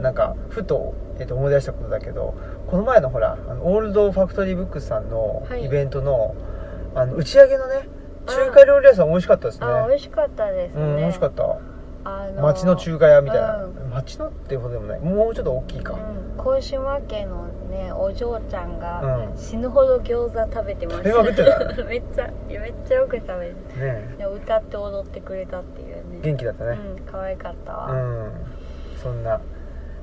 [0.00, 2.34] なんかふと,、えっと思い出したことだけど
[2.66, 5.64] この前のほらあのオールドファクトリーブックスさんのはい。
[5.64, 6.34] イベントの,、
[6.94, 7.88] あの打ち上げのね
[8.26, 9.08] 中華料理屋さん。
[9.08, 9.66] 美味しかったですね。
[9.66, 11.58] あ美味しかったですね、うん美味しかった
[12.04, 13.90] あの町の中華屋みたいな、うん。
[13.90, 15.00] 町のっていうほどでもない。
[15.00, 19.36] もうちょっと大きいか、うん、甲島家のねお嬢ちゃんがうん。
[19.36, 21.44] 死ぬほど餃子食べてました、食べまくって
[21.76, 21.84] た。
[21.84, 26.02] めっちゃめっちゃよく食べてねで歌って踊ってくれたっていうね。
[26.22, 26.78] 元気だったね。
[26.96, 28.32] うん可愛かったわ、うん、
[28.96, 29.40] そんな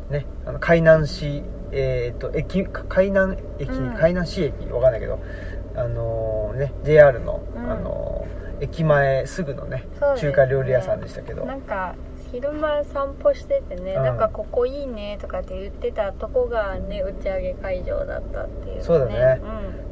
[0.09, 3.93] ねあの海南市えっ、と駅海南駅、うん。
[3.95, 5.19] 海南市駅わかんないけど
[5.75, 7.71] あのーね JR の、うん。
[7.71, 9.87] あのー駅前すぐのねね。
[10.17, 11.45] 中華料理屋さんでしたけど。
[11.45, 11.95] なんか
[12.31, 14.03] 昼間散歩しててね、うん。
[14.03, 19.41] なんかここいいねとかって言ってたとこがね打ち上げ会場だったっていう、ね、そうだね。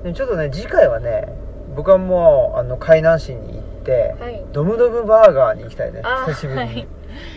[0.03, 1.27] でちょっとね次回はね
[1.75, 4.45] 僕はもうあの海南市に行って、うん、はい。
[4.51, 6.01] ドムドムバーガーに行きたいね。
[6.03, 6.87] あ久しぶりに、はい。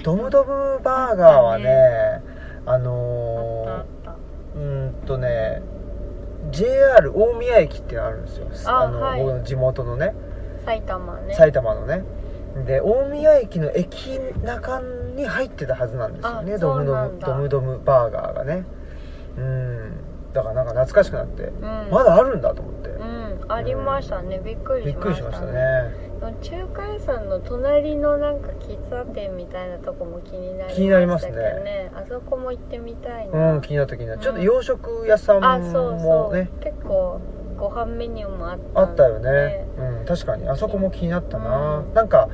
[0.02, 2.22] ドムドムバーガーはね
[2.66, 3.84] ああのー
[4.54, 5.62] うーんとね
[6.50, 8.46] JR 大宮駅ってあるんですよ。
[8.48, 9.22] の、あはい。
[9.22, 10.14] 僕の地元のね
[10.70, 11.34] 埼玉ね。
[11.34, 12.04] 埼玉のね。
[12.66, 14.80] で大宮駅の駅中
[15.16, 16.54] に入ってたはずなんですよね。
[16.54, 18.64] あドムドムドムドムバーガーがね。
[19.36, 19.92] うん。
[20.32, 21.88] だからなんか懐かしくなって、うん。
[21.90, 23.40] まだあるんだと思って、うん。
[23.48, 24.40] ありましたね。
[24.44, 25.02] びっくりびっしましたね。
[25.02, 26.10] くりしましたね。
[26.42, 31.90] 中華屋さんの隣のなんか喫茶店みたいなとこも気になりましたけど気になりますね。
[31.94, 36.62] あそこも行ってみたいな、うん気になった気になった、うんちょっと洋食屋さんあそうそもねう。
[36.62, 37.20] 結構
[37.60, 40.48] ご飯メニューもあったあったよね、うん、確かに。
[40.48, 41.94] あそこも気になったな、うん。
[41.94, 42.28] なんか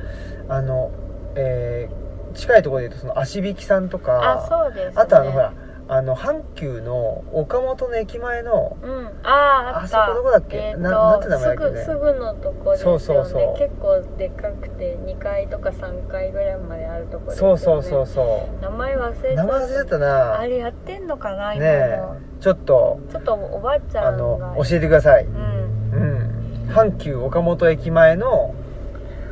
[0.47, 0.91] あの、
[1.35, 2.07] えー
[2.37, 4.43] 近いところで言うとその足引きさんとか。
[4.43, 5.53] あそうです、ね、あとあのほら
[5.89, 9.05] あの阪急の岡本の駅前のうん。
[9.23, 10.57] あああそこどこだっけ？
[10.57, 11.75] えーとななんて名前だっけ？
[11.75, 12.99] ねすぐすぐのとこですよね。
[12.99, 13.57] そうそうそう。
[13.57, 17.57] 結構でかくて2階とか3階ぐらいまであるとこですよね。
[17.57, 20.39] そうそうそうそ名前忘れうちゃ名前忘れてたな。
[20.39, 22.01] あれやってんのかな今も、ねえ。
[22.41, 25.25] ちょっとちょっとおばあちゃあの教えてください。
[25.25, 25.91] うん。
[25.93, 26.69] うん。
[26.73, 28.53] 阪急岡本駅前の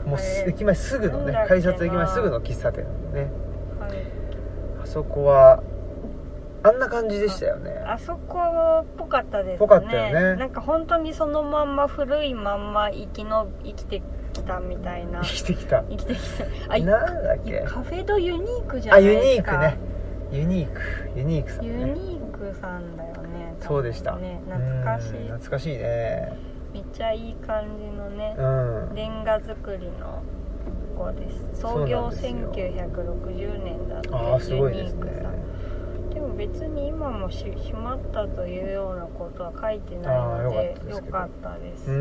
[0.06, 3.30] もう駅前すぐのね改札駅前すぐの喫茶店ね。
[3.80, 3.92] はい。
[4.84, 5.62] あそこは
[6.66, 7.72] あんな感じでしたよね。
[7.86, 8.40] あそこ
[8.82, 9.58] っぽかったですね。
[9.60, 10.36] ぽかったよね。
[10.36, 14.02] なんか本当にそのまんま古いまんま生きの生きて
[14.34, 15.22] きたみたいな。
[15.24, 15.84] 生きてきた。
[15.84, 16.74] 生きてきた。
[16.74, 17.62] あいなんだっけ？
[17.62, 19.52] カフェドユニークじゃあないですか。
[19.52, 19.78] ユニークね。
[20.32, 20.82] ユニーク。
[21.16, 24.42] ユニークさんユねニークさんだよねそうでした、ね。
[24.46, 25.18] 懐かしい。
[25.18, 26.34] うん懐かしいね。
[26.74, 28.96] めっちゃいい感じのねうん。
[28.96, 30.24] レンガ造りの
[30.98, 31.62] とこです。
[31.62, 32.32] 創業んですよ。
[32.52, 35.00] 1960年だってああすごいですね。
[35.00, 35.34] ユニークさん
[36.16, 41.92] でも別に今もし閉まったというようなことは書いてないのでよかったです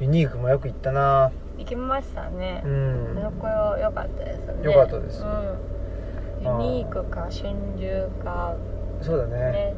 [0.00, 1.30] ユニークもよく行ったな。
[1.58, 2.62] 行きましたね。
[2.64, 3.20] う、ん。
[3.22, 4.64] そこよかったですね。
[4.64, 5.22] よかったです。
[5.22, 8.56] うん、ユニークか春秋か
[9.00, 9.52] そうだね。
[9.52, 9.74] ね。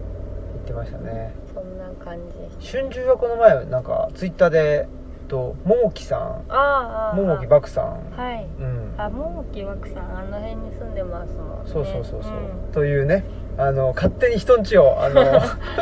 [0.54, 1.34] 行ってましたね。
[1.52, 2.18] そんな感
[2.60, 4.88] じ春秋はこの前なんかツイッターで
[5.34, 6.44] と桃木さん。
[6.48, 8.10] ああ桃木漠さん。
[8.16, 8.46] はい。
[8.60, 8.94] うん。
[8.96, 11.70] あ桃木枠さんあの辺に住んでますもんね。
[11.72, 12.32] そうそうそうそう、
[12.68, 12.72] ん。
[12.72, 13.24] というね
[13.58, 15.24] あの勝手に人んちをあの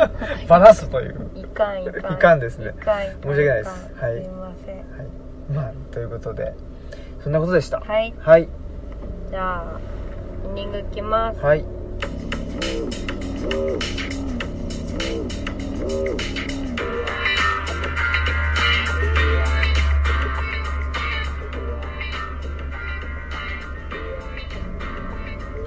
[0.49, 1.29] ばらすという。
[1.35, 2.13] いかんいかん。
[2.13, 2.73] いかんですね。
[2.75, 3.21] いかんいかん。
[3.21, 3.93] 申し訳ないです。
[3.95, 4.21] はい。
[4.23, 4.75] すいません。
[4.77, 4.85] はい。
[5.53, 6.55] まあということで
[7.23, 7.79] そんなことでした。
[7.79, 8.11] はい。
[8.17, 8.49] はい。
[9.29, 9.79] じゃあ
[10.45, 11.39] エンディングいきます。
[11.39, 11.63] はい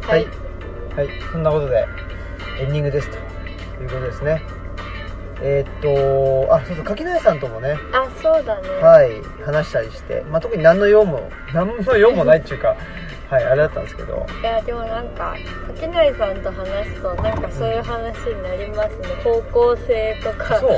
[0.09, 0.27] はい。
[0.97, 1.09] はい。
[1.33, 1.87] そんなことで
[2.61, 3.17] エンディングですと。
[3.83, 4.43] いうことですね。
[5.43, 8.69] えーっとあそうそう柿内さんともねあそうだね。
[8.81, 9.11] はい。
[9.45, 12.75] 話したりして、まあ、特に何の用も 何の用もないっていうか
[13.29, 14.25] はいあれだったんですけど。
[14.41, 15.35] いやでもなんか
[15.79, 19.09] 柿内さんと話すとなんかそういう話になりますね。
[19.23, 20.71] 方向性とかそう。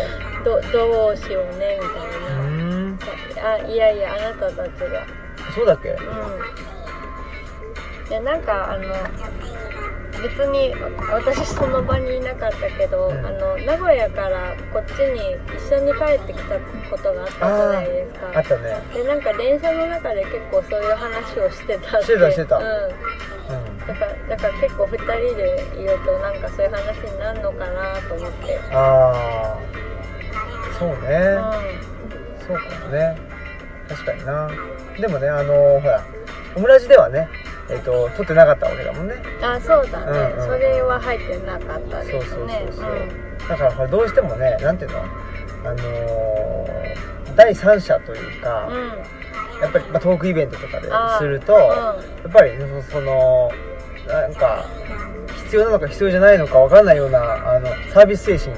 [0.45, 2.99] どどうしようねみうたいーん。
[3.37, 5.05] なあいやいやあなたたちが。
[5.55, 5.91] そうだっけ？
[5.91, 5.97] うん
[8.09, 8.94] いやなんかあの
[10.22, 10.74] 別に
[11.12, 13.26] 私その場にいなかったけど、うん。
[13.26, 16.59] あの名古屋からこっちに一緒に帰ってきた
[16.90, 18.32] ことがあったじゃないですか。
[18.34, 18.82] あったね。
[18.94, 22.56] でなんか電車の中で結構そういう話をしてたしてたしてた。
[22.56, 22.64] うん。
[22.64, 23.78] うん。
[23.86, 28.59] だからだから結構2人でいるとなんかそういう話になるのかなと思って。
[28.72, 29.59] ああ
[30.78, 31.42] そううね、ん。
[32.46, 33.16] そうかもね。
[33.88, 34.50] 確かにな。
[34.98, 36.04] でもねあのほら
[36.56, 37.28] オムラジではね
[37.70, 39.14] えっ、と撮ってなかったわけだもんね。
[39.42, 42.12] あそうだね、うんうんそれは入ってなかったですね。
[42.12, 42.82] そうそうそうそ
[43.46, 43.48] う。
[43.48, 44.98] だからどうしてもねなんていうの？
[45.00, 45.04] あ
[45.64, 46.68] のー
[47.36, 48.88] 第三者というか、うん、うん
[49.60, 50.88] やっぱり、まあ、トークイベントとかで
[51.18, 51.94] すると、や
[52.28, 52.52] っぱり
[52.82, 53.50] そその
[54.06, 54.64] なんか
[55.44, 58.54] 必要なのか必要じゃないのか分かんないようなあのサービス精神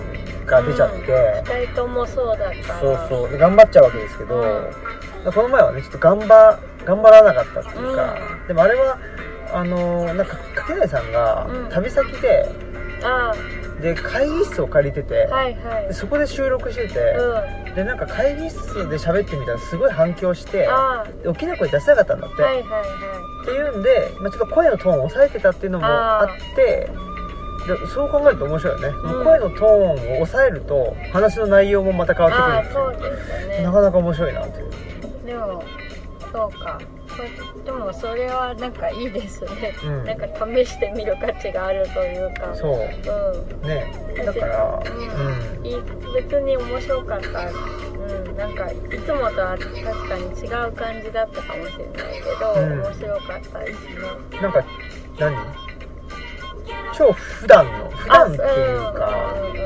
[0.46, 3.30] が出ちゃって、2人ともそうだったそうそう。
[3.30, 5.32] で頑張っちゃうわけですけど、うん。
[5.32, 8.18] この前はねちょっと頑張頑張らなかったっていうか、
[8.49, 8.99] でもあれは
[9.53, 11.68] あのーなんか掛内さんがうん。
[11.70, 12.49] 旅先で、
[13.03, 13.33] あ
[13.81, 15.89] で会議室を借りてて、あはいはい。
[15.89, 17.74] でそこで収録してて、うん。
[17.74, 20.68] でなんか会議室で喋ってみたらすごい反響して
[21.24, 22.83] 大きな声出せなかったんだって、あはいはいは
[23.43, 26.91] っていうんで、まあ、ちょっと声のトーンを抑えてたっていうのもあって
[27.66, 33.62] でそう考えると面白いよね、もう声のトーンを抑えると話の内容もまた変わってくるんそうですよね。
[33.62, 34.70] なかなか面白いなっていう。
[35.26, 35.62] でも
[36.33, 36.78] そうか。
[37.09, 40.05] そでもそれはなんかいいですね、うん。
[40.05, 42.55] なんか試してみる価値があるというか。
[42.55, 42.72] そう。
[42.72, 43.68] うん。
[43.68, 43.93] ね。
[44.24, 45.66] だからうん。
[45.66, 45.76] いい
[46.14, 47.26] 別に面白かった。
[47.26, 47.53] う
[48.33, 48.37] ん。
[48.37, 49.72] なんかいつもとは確
[50.09, 52.81] かに違う感じだったかもしれないけど、うん。
[52.83, 53.95] 面白かったですね。
[54.33, 54.64] うんなんか
[55.18, 55.37] 何？
[56.97, 58.45] 超普段の普段ってい
[58.76, 59.09] うか。
[59.09, 59.57] あうんうん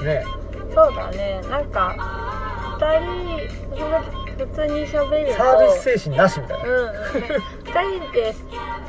[0.00, 0.24] うんね。
[0.74, 1.40] そうだね。
[1.48, 1.96] なんか
[2.78, 3.78] 2人
[4.38, 6.64] 普通に喋るとサービス精神なしみたいな。
[6.64, 8.32] うんうん、2人で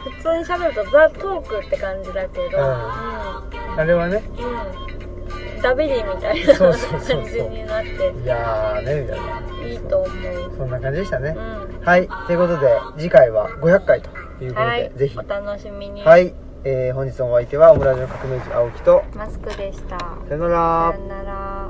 [0.04, 2.64] 普通に喋るとザ・トークって感じだけど、うん。
[2.64, 3.80] うん。
[3.80, 4.24] あれはね。
[4.38, 8.14] うん、ダビリみたいな感じになって。
[8.24, 9.50] いやーねみたいな。
[9.68, 10.12] いいと思う、
[10.58, 12.08] そんな感じでしたね、うん、はい。
[12.28, 14.10] ということで次回は500回と
[14.44, 14.92] いうことで、はい。
[14.96, 15.18] ぜひ。
[15.18, 16.34] お楽しみに、はい、
[16.64, 20.00] えー本日のお相手はオムラジの革命児青木とマスクでした。
[20.00, 20.94] さよなら。
[20.94, 21.70] さよなら